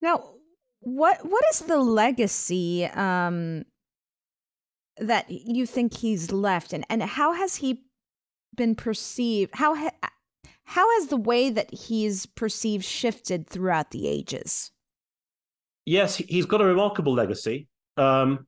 Now, 0.00 0.31
what 0.82 1.18
what 1.22 1.44
is 1.52 1.60
the 1.60 1.78
legacy 1.78 2.84
um, 2.86 3.64
that 4.98 5.30
you 5.30 5.64
think 5.64 5.96
he's 5.96 6.32
left, 6.32 6.72
and 6.72 6.84
and 6.90 7.02
how 7.02 7.32
has 7.32 7.56
he 7.56 7.84
been 8.56 8.74
perceived? 8.74 9.52
How 9.54 9.74
ha- 9.74 10.10
how 10.64 10.90
has 10.98 11.08
the 11.08 11.16
way 11.16 11.50
that 11.50 11.72
he's 11.72 12.26
perceived 12.26 12.84
shifted 12.84 13.48
throughout 13.48 13.92
the 13.92 14.08
ages? 14.08 14.72
Yes, 15.84 16.16
he's 16.16 16.46
got 16.46 16.60
a 16.60 16.64
remarkable 16.64 17.14
legacy. 17.14 17.68
Um, 17.96 18.46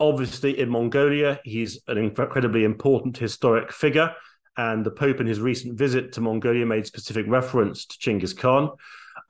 obviously, 0.00 0.58
in 0.58 0.70
Mongolia, 0.70 1.40
he's 1.44 1.80
an 1.86 1.98
incredibly 1.98 2.64
important 2.64 3.16
historic 3.16 3.72
figure, 3.72 4.12
and 4.56 4.84
the 4.84 4.90
Pope, 4.90 5.20
in 5.20 5.26
his 5.26 5.40
recent 5.40 5.78
visit 5.78 6.12
to 6.12 6.20
Mongolia, 6.20 6.66
made 6.66 6.86
specific 6.86 7.26
reference 7.28 7.86
to 7.86 7.98
Chinggis 7.98 8.36
Khan. 8.36 8.70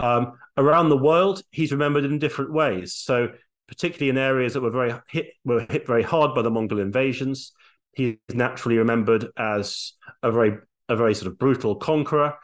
Um, 0.01 0.33
around 0.57 0.89
the 0.89 0.97
world, 0.97 1.43
he's 1.51 1.73
remembered 1.73 2.05
in 2.05 2.19
different 2.19 2.53
ways. 2.53 2.95
So, 2.95 3.29
particularly 3.69 4.11
in 4.11 4.19
areas 4.19 4.55
that 4.55 4.61
were 4.61 4.71
very 4.71 4.95
hit 5.09 5.29
were 5.45 5.67
hit 5.69 5.87
very 5.87 6.03
hard 6.03 6.35
by 6.35 6.43
the 6.43 6.51
Mongol 6.51 6.81
invasions, 6.81 7.53
he's 7.93 8.17
naturally 8.33 8.79
remembered 8.79 9.27
as 9.37 9.95
a 10.23 10.31
very 10.31 10.59
a 10.89 10.97
very 10.97 11.15
sort 11.15 11.33
of 11.33 11.39
brutal 11.39 11.77
conqueror. 11.77 12.35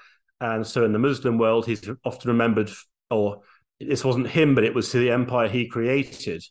And 0.41 0.67
so, 0.67 0.85
in 0.85 0.93
the 0.93 0.99
Muslim 0.99 1.39
world, 1.39 1.67
he's 1.67 1.89
often 2.05 2.31
remembered, 2.31 2.71
or 3.11 3.43
this 3.79 4.05
wasn't 4.05 4.29
him, 4.29 4.55
but 4.55 4.65
it 4.65 4.75
was 4.75 4.91
the 4.91 5.11
empire 5.11 5.49
he 5.49 5.69
created. 5.69 6.43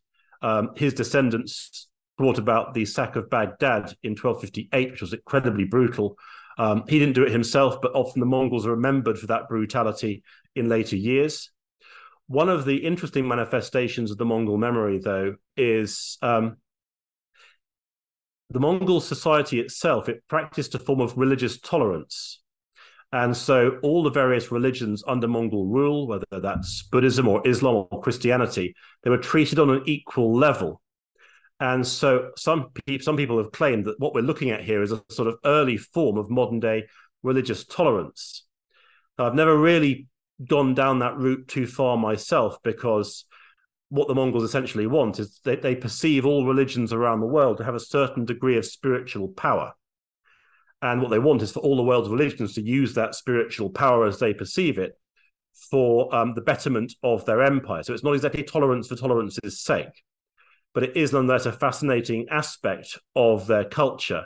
Um, 0.41 0.71
his 0.75 0.93
descendants 0.93 1.87
brought 2.17 2.37
about 2.37 2.73
the 2.73 2.85
sack 2.85 3.15
of 3.15 3.29
Baghdad 3.29 3.95
in 4.03 4.11
1258, 4.11 4.91
which 4.91 5.01
was 5.01 5.13
incredibly 5.13 5.65
brutal. 5.65 6.17
Um, 6.61 6.83
he 6.87 6.99
didn't 6.99 7.15
do 7.15 7.23
it 7.23 7.31
himself, 7.31 7.81
but 7.81 7.95
often 7.95 8.19
the 8.19 8.27
Mongols 8.27 8.67
are 8.67 8.75
remembered 8.75 9.17
for 9.17 9.25
that 9.25 9.49
brutality 9.49 10.21
in 10.55 10.69
later 10.69 10.95
years. 10.95 11.49
One 12.27 12.49
of 12.49 12.65
the 12.65 12.77
interesting 12.77 13.27
manifestations 13.27 14.11
of 14.11 14.19
the 14.19 14.25
Mongol 14.25 14.59
memory, 14.59 14.99
though, 14.99 15.37
is 15.57 16.19
um, 16.21 16.57
the 18.51 18.59
Mongol 18.59 19.01
society 19.01 19.59
itself. 19.59 20.07
It 20.07 20.21
practiced 20.27 20.75
a 20.75 20.79
form 20.79 21.01
of 21.01 21.17
religious 21.17 21.59
tolerance. 21.59 22.41
And 23.11 23.35
so 23.35 23.79
all 23.81 24.03
the 24.03 24.11
various 24.11 24.51
religions 24.51 25.03
under 25.07 25.27
Mongol 25.27 25.65
rule, 25.65 26.05
whether 26.05 26.25
that's 26.29 26.83
Buddhism 26.83 27.27
or 27.27 27.45
Islam 27.47 27.87
or 27.89 28.01
Christianity, 28.03 28.75
they 29.03 29.09
were 29.09 29.17
treated 29.17 29.57
on 29.57 29.71
an 29.71 29.81
equal 29.87 30.37
level. 30.37 30.80
And 31.61 31.85
so 31.85 32.31
some 32.35 32.71
people, 32.85 33.05
some 33.05 33.15
people 33.15 33.37
have 33.37 33.51
claimed 33.51 33.85
that 33.85 33.99
what 33.99 34.15
we're 34.15 34.21
looking 34.21 34.49
at 34.49 34.63
here 34.63 34.81
is 34.81 34.91
a 34.91 35.03
sort 35.11 35.27
of 35.27 35.37
early 35.45 35.77
form 35.77 36.17
of 36.17 36.27
modern 36.27 36.59
day 36.59 36.87
religious 37.21 37.63
tolerance. 37.65 38.47
Now, 39.17 39.27
I've 39.27 39.35
never 39.35 39.55
really 39.55 40.07
gone 40.43 40.73
down 40.73 40.99
that 40.99 41.17
route 41.17 41.47
too 41.47 41.67
far 41.67 41.97
myself 41.97 42.57
because 42.63 43.25
what 43.89 44.07
the 44.07 44.15
Mongols 44.15 44.43
essentially 44.43 44.87
want 44.87 45.19
is 45.19 45.39
they, 45.43 45.55
they 45.55 45.75
perceive 45.75 46.25
all 46.25 46.47
religions 46.47 46.91
around 46.91 47.19
the 47.19 47.27
world 47.27 47.57
to 47.57 47.63
have 47.63 47.75
a 47.75 47.79
certain 47.79 48.25
degree 48.25 48.57
of 48.57 48.65
spiritual 48.65 49.27
power. 49.27 49.73
And 50.81 50.99
what 50.99 51.11
they 51.11 51.19
want 51.19 51.43
is 51.43 51.51
for 51.51 51.59
all 51.59 51.77
the 51.77 51.83
world's 51.83 52.09
religions 52.09 52.55
to 52.55 52.63
use 52.63 52.95
that 52.95 53.13
spiritual 53.13 53.69
power 53.69 54.07
as 54.07 54.17
they 54.17 54.33
perceive 54.33 54.79
it 54.79 54.93
for 55.69 56.13
um, 56.15 56.33
the 56.33 56.41
betterment 56.41 56.93
of 57.03 57.23
their 57.25 57.43
empire. 57.43 57.83
So 57.83 57.93
it's 57.93 58.03
not 58.03 58.15
exactly 58.15 58.41
tolerance 58.41 58.87
for 58.87 58.95
tolerance's 58.95 59.61
sake, 59.61 60.03
but 60.73 60.83
it 60.83 60.95
is 60.95 61.13
nonetheless 61.13 61.45
a 61.45 61.51
fascinating 61.51 62.27
aspect 62.29 62.97
of 63.15 63.47
their 63.47 63.65
culture. 63.65 64.25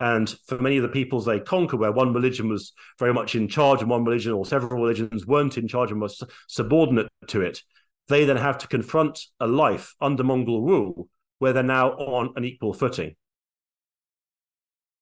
And 0.00 0.28
for 0.46 0.58
many 0.58 0.76
of 0.76 0.82
the 0.82 0.88
peoples 0.88 1.24
they 1.24 1.40
conquer, 1.40 1.76
where 1.76 1.92
one 1.92 2.12
religion 2.12 2.48
was 2.48 2.72
very 2.98 3.14
much 3.14 3.34
in 3.34 3.48
charge 3.48 3.80
and 3.80 3.88
one 3.88 4.04
religion 4.04 4.32
or 4.32 4.44
several 4.44 4.82
religions 4.82 5.26
weren't 5.26 5.56
in 5.56 5.68
charge 5.68 5.90
and 5.90 6.00
were 6.00 6.10
subordinate 6.48 7.08
to 7.28 7.40
it, 7.40 7.62
they 8.08 8.24
then 8.24 8.36
have 8.36 8.58
to 8.58 8.68
confront 8.68 9.20
a 9.40 9.46
life 9.46 9.94
under 10.00 10.24
Mongol 10.24 10.62
rule 10.62 11.08
where 11.38 11.52
they're 11.52 11.62
now 11.62 11.92
on 11.92 12.32
an 12.36 12.44
equal 12.44 12.74
footing. 12.74 13.14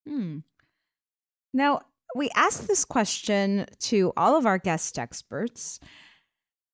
Hmm. 0.07 0.39
Now, 1.55 1.83
we 2.15 2.31
asked 2.35 2.69
this 2.69 2.85
question 2.85 3.67
to 3.81 4.13
all 4.17 4.37
of 4.37 4.47
our 4.47 4.59
guest 4.59 4.99
experts. 4.99 5.81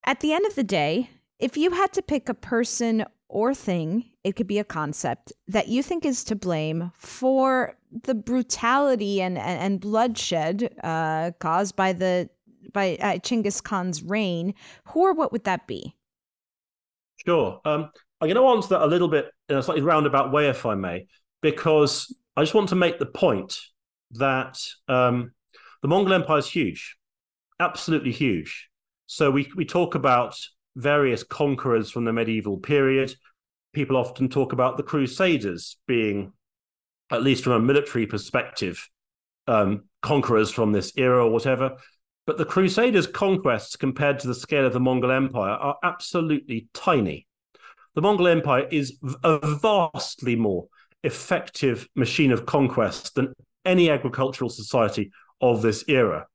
At 0.04 0.20
the 0.20 0.32
end 0.32 0.46
of 0.46 0.54
the 0.54 0.64
day, 0.64 1.10
if 1.38 1.56
you 1.56 1.70
had 1.70 1.92
to 1.92 2.02
pick 2.02 2.28
a 2.28 2.34
person 2.34 3.04
or 3.28 3.54
thing, 3.54 4.04
it 4.24 4.36
could 4.36 4.46
be 4.46 4.58
a 4.58 4.64
concept 4.64 5.32
that 5.46 5.68
you 5.68 5.82
think 5.82 6.04
is 6.04 6.24
to 6.24 6.34
blame 6.34 6.90
for 6.94 7.76
the 8.02 8.14
brutality 8.14 9.20
and, 9.20 9.38
and, 9.38 9.60
and 9.60 9.80
bloodshed 9.80 10.74
uh, 10.82 11.30
caused 11.38 11.76
by 11.76 11.92
the 11.92 12.28
by 12.72 12.98
uh, 13.00 13.14
Chinggis 13.14 13.62
Khan's 13.62 14.02
reign, 14.02 14.52
who 14.84 15.00
or 15.00 15.14
what 15.14 15.32
would 15.32 15.44
that 15.44 15.66
be? 15.66 15.94
Sure. 17.24 17.60
Um, 17.64 17.90
I'm 18.20 18.28
going 18.28 18.36
to 18.36 18.46
answer 18.46 18.70
that 18.70 18.82
a 18.82 18.86
little 18.86 19.08
bit 19.08 19.30
in 19.48 19.56
a 19.56 19.62
slightly 19.62 19.82
roundabout 19.82 20.32
way, 20.32 20.48
if 20.48 20.66
I 20.66 20.74
may, 20.74 21.06
because 21.40 22.14
I 22.36 22.42
just 22.42 22.54
want 22.54 22.68
to 22.70 22.74
make 22.74 22.98
the 22.98 23.06
point 23.06 23.58
that 24.12 24.60
um, 24.88 25.32
the 25.82 25.88
Mongol 25.88 26.12
Empire 26.12 26.38
is 26.38 26.50
huge, 26.50 26.96
absolutely 27.58 28.12
huge. 28.12 28.68
So 29.06 29.30
we 29.30 29.50
we 29.56 29.64
talk 29.64 29.94
about 29.94 30.36
various 30.76 31.22
conquerors 31.22 31.90
from 31.90 32.04
the 32.04 32.12
medieval 32.12 32.58
period. 32.58 33.14
People 33.72 33.96
often 33.96 34.28
talk 34.28 34.52
about 34.52 34.76
the 34.76 34.82
Crusaders 34.82 35.76
being, 35.86 36.32
at 37.10 37.22
least 37.22 37.44
from 37.44 37.52
a 37.54 37.60
military 37.60 38.06
perspective, 38.06 38.88
um, 39.46 39.84
conquerors 40.02 40.50
from 40.50 40.72
this 40.72 40.92
era 40.96 41.24
or 41.24 41.30
whatever. 41.30 41.76
But 42.26 42.38
the 42.38 42.44
Crusaders' 42.44 43.06
conquests, 43.06 43.76
compared 43.76 44.18
to 44.20 44.28
the 44.28 44.34
scale 44.34 44.66
of 44.66 44.72
the 44.72 44.80
Mongol 44.80 45.10
Empire, 45.10 45.54
are 45.54 45.76
absolutely 45.82 46.68
tiny. 46.74 47.26
The 47.94 48.02
Mongol 48.02 48.28
Empire 48.28 48.68
is 48.70 48.98
a 49.24 49.38
vastly 49.56 50.36
more 50.36 50.68
effective 51.02 51.88
machine 51.94 52.32
of 52.32 52.46
conquest 52.46 53.14
than 53.14 53.32
any 53.64 53.90
agricultural 53.90 54.50
society 54.50 55.10
of 55.40 55.62
this 55.62 55.84
era. 55.88 56.26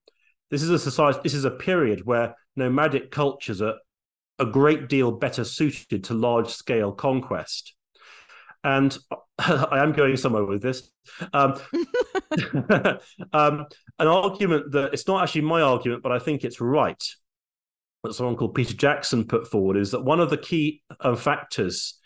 This 0.50 0.64
is 0.64 0.70
a 0.70 0.80
society, 0.80 1.20
this 1.24 1.34
is 1.34 1.46
a 1.46 1.52
period 1.52 2.06
where 2.06 2.36
nomadic 2.56 3.12
cultures 3.12 3.62
are 3.62 3.76
a 4.40 4.46
great 4.46 4.90
deal 4.90 5.12
better 5.12 5.44
suited 5.44 6.06
to 6.06 6.14
large 6.14 6.50
scale 6.50 6.92
conquest. 6.92 7.74
And 8.64 8.98
I 9.40 9.80
am 9.80 9.92
going 9.92 10.18
somewhere 10.18 10.46
with 10.46 10.62
this. 10.62 10.90
Um, 11.34 11.60
um, 13.34 13.66
an 14.00 14.08
argument 14.08 14.72
that 14.72 14.90
it's 14.94 15.08
not 15.08 15.24
actually 15.24 15.42
my 15.42 15.62
argument, 15.62 16.04
but 16.04 16.12
I 16.12 16.20
think 16.20 16.44
it's 16.44 16.62
right. 16.62 17.04
That 18.04 18.14
someone 18.14 18.36
called 18.36 18.56
Peter 18.56 18.74
Jackson 18.74 19.26
put 19.26 19.48
forward 19.48 19.78
is 19.78 19.92
that 19.92 20.04
one 20.04 20.20
of 20.20 20.30
the 20.30 20.38
key 20.38 20.82
uh, 21.00 21.16
factors 21.16 22.00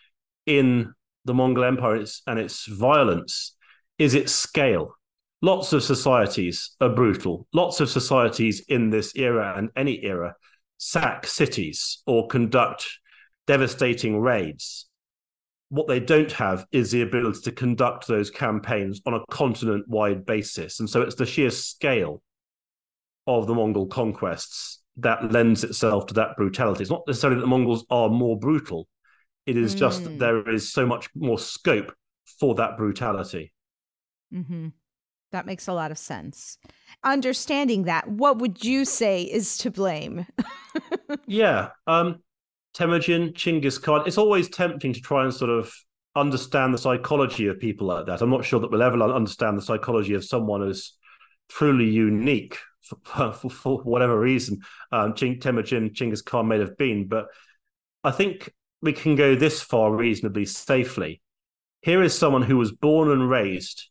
in 0.45 0.93
the 1.25 1.33
Mongol 1.33 1.63
Empire 1.63 1.93
and 1.93 2.01
its, 2.01 2.21
and 2.27 2.39
its 2.39 2.65
violence 2.65 3.55
is 3.97 4.13
its 4.13 4.31
scale. 4.31 4.93
Lots 5.41 5.73
of 5.73 5.83
societies 5.83 6.75
are 6.81 6.89
brutal. 6.89 7.47
Lots 7.53 7.79
of 7.79 7.89
societies 7.89 8.63
in 8.67 8.89
this 8.89 9.15
era 9.15 9.53
and 9.55 9.69
any 9.75 10.03
era 10.03 10.35
sack 10.77 11.25
cities 11.25 12.01
or 12.05 12.27
conduct 12.27 12.87
devastating 13.45 14.19
raids. 14.19 14.87
What 15.69 15.87
they 15.87 15.99
don't 15.99 16.31
have 16.33 16.65
is 16.71 16.91
the 16.91 17.01
ability 17.01 17.41
to 17.41 17.51
conduct 17.51 18.07
those 18.07 18.29
campaigns 18.29 19.01
on 19.05 19.13
a 19.13 19.25
continent 19.29 19.87
wide 19.87 20.25
basis. 20.25 20.79
And 20.79 20.89
so 20.89 21.01
it's 21.01 21.15
the 21.15 21.25
sheer 21.25 21.49
scale 21.49 22.21
of 23.25 23.47
the 23.47 23.53
Mongol 23.53 23.87
conquests 23.87 24.81
that 24.97 25.31
lends 25.31 25.63
itself 25.63 26.07
to 26.07 26.13
that 26.15 26.37
brutality. 26.37 26.81
It's 26.81 26.91
not 26.91 27.03
necessarily 27.05 27.35
that 27.35 27.41
the 27.41 27.47
Mongols 27.47 27.85
are 27.89 28.09
more 28.09 28.39
brutal, 28.39 28.87
it 29.45 29.57
is 29.57 29.75
mm. 29.75 29.79
just 29.79 30.03
that 30.03 30.11
hmm. 30.11 30.17
there 30.17 30.49
is 30.49 30.71
so 30.71 30.85
much 30.85 31.09
more 31.15 31.39
scope 31.39 31.93
for 32.39 32.55
that 32.55 32.77
brutality. 32.77 33.53
Mm-hmm. 34.33 34.67
That 35.31 35.45
makes 35.45 35.67
a 35.67 35.73
lot 35.73 35.91
of 35.91 35.97
sense. 35.97 36.57
Understanding 37.03 37.83
that, 37.83 38.07
what 38.07 38.39
would 38.39 38.63
you 38.63 38.85
say 38.85 39.23
is 39.23 39.57
to 39.59 39.71
blame? 39.71 40.25
yeah. 41.27 41.69
Um, 41.85 42.23
Temujin, 42.73 43.33
Chinggis 43.33 43.81
Khan. 43.81 44.03
It's 44.05 44.17
always 44.17 44.49
tempting 44.49 44.93
to 44.93 45.01
try 45.01 45.23
and 45.23 45.33
sort 45.33 45.51
of 45.51 45.73
understand 46.15 46.73
the 46.73 46.77
psychology 46.77 47.47
of 47.47 47.59
people 47.59 47.87
like 47.87 48.05
that. 48.05 48.21
I'm 48.21 48.29
not 48.29 48.45
sure 48.45 48.59
that 48.59 48.71
we'll 48.71 48.81
ever 48.81 49.01
understand 49.01 49.57
the 49.57 49.61
psychology 49.61 50.13
of 50.13 50.23
someone 50.23 50.67
as 50.67 50.93
truly 51.49 51.89
unique 51.89 52.57
for, 52.81 53.33
for, 53.33 53.49
for 53.49 53.77
whatever 53.79 54.19
reason 54.19 54.61
um, 54.91 55.13
Ching, 55.13 55.39
Temujin, 55.39 55.91
Chinggis 55.91 56.23
Khan 56.23 56.47
may 56.47 56.59
have 56.59 56.77
been. 56.77 57.07
But 57.07 57.27
I 58.03 58.11
think 58.11 58.49
we 58.81 58.93
can 58.93 59.15
go 59.15 59.35
this 59.35 59.61
far 59.61 59.93
reasonably 59.93 60.45
safely. 60.45 61.21
Here 61.81 62.01
is 62.01 62.17
someone 62.17 62.43
who 62.43 62.57
was 62.57 62.71
born 62.71 63.09
and 63.09 63.29
raised 63.29 63.89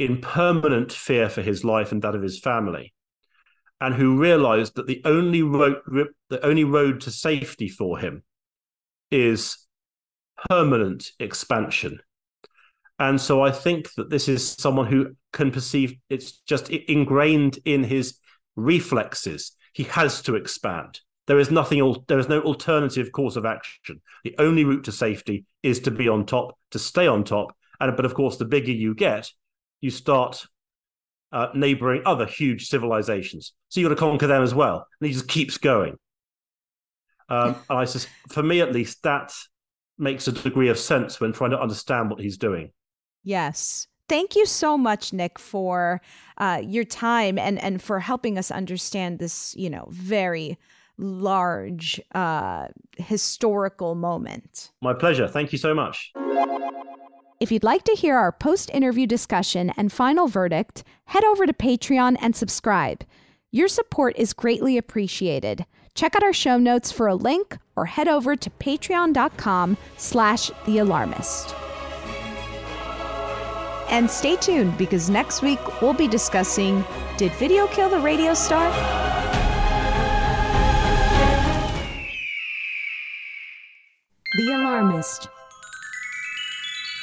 in 0.00 0.20
permanent 0.20 0.92
fear 0.92 1.28
for 1.28 1.42
his 1.42 1.62
life 1.62 1.92
and 1.92 2.00
that 2.02 2.14
of 2.14 2.22
his 2.22 2.40
family, 2.40 2.94
and 3.80 3.94
who 3.94 4.18
realized 4.18 4.74
that 4.74 4.86
the 4.86 5.02
only 5.04 5.42
road, 5.42 5.76
the 6.30 6.44
only 6.44 6.64
road 6.64 7.02
to 7.02 7.10
safety 7.10 7.68
for 7.68 7.98
him 7.98 8.22
is 9.10 9.66
permanent 10.48 11.10
expansion. 11.20 12.00
And 12.98 13.20
so 13.20 13.42
I 13.42 13.50
think 13.50 13.92
that 13.94 14.10
this 14.10 14.26
is 14.28 14.52
someone 14.52 14.86
who 14.86 15.16
can 15.32 15.50
perceive 15.50 15.96
it's 16.08 16.32
just 16.40 16.70
ingrained 16.70 17.58
in 17.64 17.84
his 17.84 18.18
reflexes. 18.56 19.52
He 19.72 19.84
has 19.84 20.22
to 20.22 20.34
expand. 20.34 21.00
There 21.26 21.38
is 21.38 21.50
nothing. 21.50 21.94
There 22.08 22.18
is 22.18 22.28
no 22.28 22.40
alternative 22.40 23.12
course 23.12 23.36
of 23.36 23.44
action. 23.44 24.00
The 24.24 24.34
only 24.38 24.64
route 24.64 24.84
to 24.84 24.92
safety 24.92 25.44
is 25.62 25.80
to 25.80 25.90
be 25.90 26.08
on 26.08 26.26
top, 26.26 26.58
to 26.70 26.78
stay 26.78 27.06
on 27.06 27.24
top. 27.24 27.54
And 27.78 27.94
but 27.96 28.04
of 28.04 28.14
course, 28.14 28.36
the 28.36 28.44
bigger 28.44 28.72
you 28.72 28.94
get, 28.94 29.30
you 29.80 29.90
start 29.90 30.46
uh, 31.32 31.48
neighboring 31.54 32.02
other 32.04 32.26
huge 32.26 32.68
civilizations. 32.68 33.52
So 33.68 33.80
you 33.80 33.88
got 33.88 33.94
to 33.94 34.00
conquer 34.00 34.26
them 34.26 34.42
as 34.42 34.54
well. 34.54 34.86
And 35.00 35.06
he 35.06 35.12
just 35.12 35.28
keeps 35.28 35.58
going. 35.58 35.96
Um, 37.28 37.56
and 37.70 37.78
I 37.78 37.84
just, 37.84 38.08
for 38.28 38.42
me 38.42 38.60
at 38.60 38.72
least, 38.72 39.02
that 39.04 39.32
makes 39.98 40.26
a 40.28 40.32
degree 40.32 40.68
of 40.68 40.78
sense 40.78 41.20
when 41.20 41.32
trying 41.32 41.50
to 41.50 41.60
understand 41.60 42.10
what 42.10 42.20
he's 42.20 42.38
doing. 42.38 42.72
Yes. 43.22 43.86
Thank 44.08 44.34
you 44.34 44.44
so 44.44 44.76
much, 44.76 45.12
Nick, 45.12 45.38
for 45.38 46.00
uh, 46.38 46.60
your 46.64 46.82
time 46.82 47.38
and 47.38 47.62
and 47.62 47.80
for 47.80 48.00
helping 48.00 48.38
us 48.38 48.50
understand 48.50 49.20
this, 49.20 49.54
you 49.56 49.70
know, 49.70 49.86
very 49.90 50.58
large 50.98 52.00
uh, 52.12 52.66
historical 52.96 53.94
moment. 53.94 54.72
My 54.82 54.94
pleasure. 54.94 55.28
Thank 55.28 55.52
you 55.52 55.58
so 55.58 55.74
much. 55.74 56.12
If 57.40 57.50
you'd 57.50 57.64
like 57.64 57.84
to 57.84 57.92
hear 57.92 58.18
our 58.18 58.32
post 58.32 58.68
interview 58.70 59.06
discussion 59.06 59.70
and 59.78 59.90
final 59.90 60.28
verdict, 60.28 60.84
head 61.06 61.24
over 61.24 61.46
to 61.46 61.54
Patreon 61.54 62.18
and 62.20 62.36
subscribe. 62.36 63.02
Your 63.50 63.66
support 63.66 64.14
is 64.18 64.34
greatly 64.34 64.76
appreciated. 64.76 65.64
Check 65.94 66.14
out 66.14 66.22
our 66.22 66.34
show 66.34 66.58
notes 66.58 66.92
for 66.92 67.06
a 67.06 67.14
link 67.14 67.56
or 67.76 67.86
head 67.86 68.08
over 68.08 68.36
to 68.36 68.50
patreon.com 68.50 69.78
slash 69.96 70.50
the 70.66 70.78
alarmist. 70.78 71.54
And 73.88 74.10
stay 74.10 74.36
tuned 74.36 74.76
because 74.76 75.08
next 75.08 75.40
week 75.40 75.80
we'll 75.80 75.94
be 75.94 76.08
discussing 76.08 76.84
Did 77.16 77.32
video 77.32 77.66
kill 77.68 77.88
the 77.88 78.00
radio 78.00 78.34
star? 78.34 78.70
The 84.36 84.52
Alarmist 84.52 85.28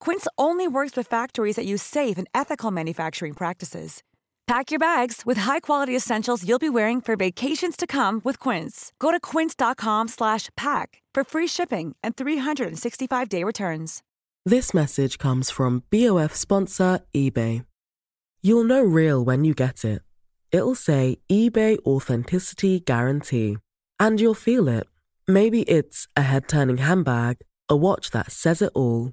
Quince 0.00 0.26
only 0.36 0.66
works 0.66 0.96
with 0.96 1.06
factories 1.06 1.56
that 1.56 1.66
use 1.66 1.82
safe 1.82 2.18
and 2.18 2.26
ethical 2.34 2.70
manufacturing 2.72 3.34
practices. 3.34 4.02
Pack 4.46 4.72
your 4.72 4.80
bags 4.80 5.22
with 5.24 5.38
high-quality 5.38 5.94
essentials 5.94 6.44
you'll 6.44 6.58
be 6.58 6.68
wearing 6.68 7.00
for 7.00 7.14
vacations 7.14 7.76
to 7.76 7.86
come 7.86 8.20
with 8.24 8.40
Quince. 8.40 8.92
Go 8.98 9.12
to 9.12 9.20
quince.com/pack 9.20 11.02
for 11.14 11.24
free 11.24 11.46
shipping 11.46 11.94
and 12.02 12.16
365-day 12.16 13.44
returns. 13.44 14.02
This 14.44 14.74
message 14.74 15.18
comes 15.18 15.50
from 15.50 15.82
BOF 15.90 16.34
sponsor 16.34 17.00
eBay. 17.14 17.64
You'll 18.42 18.64
know 18.64 18.82
real 18.82 19.22
when 19.22 19.44
you 19.44 19.54
get 19.54 19.84
it. 19.84 20.00
It'll 20.50 20.74
say 20.74 21.18
eBay 21.28 21.78
Authenticity 21.86 22.80
Guarantee. 22.80 23.58
And 24.00 24.18
you'll 24.18 24.34
feel 24.34 24.66
it. 24.66 24.88
Maybe 25.28 25.62
it's 25.62 26.08
a 26.16 26.22
head 26.22 26.48
turning 26.48 26.78
handbag, 26.78 27.36
a 27.68 27.76
watch 27.76 28.10
that 28.10 28.32
says 28.32 28.62
it 28.62 28.72
all, 28.74 29.12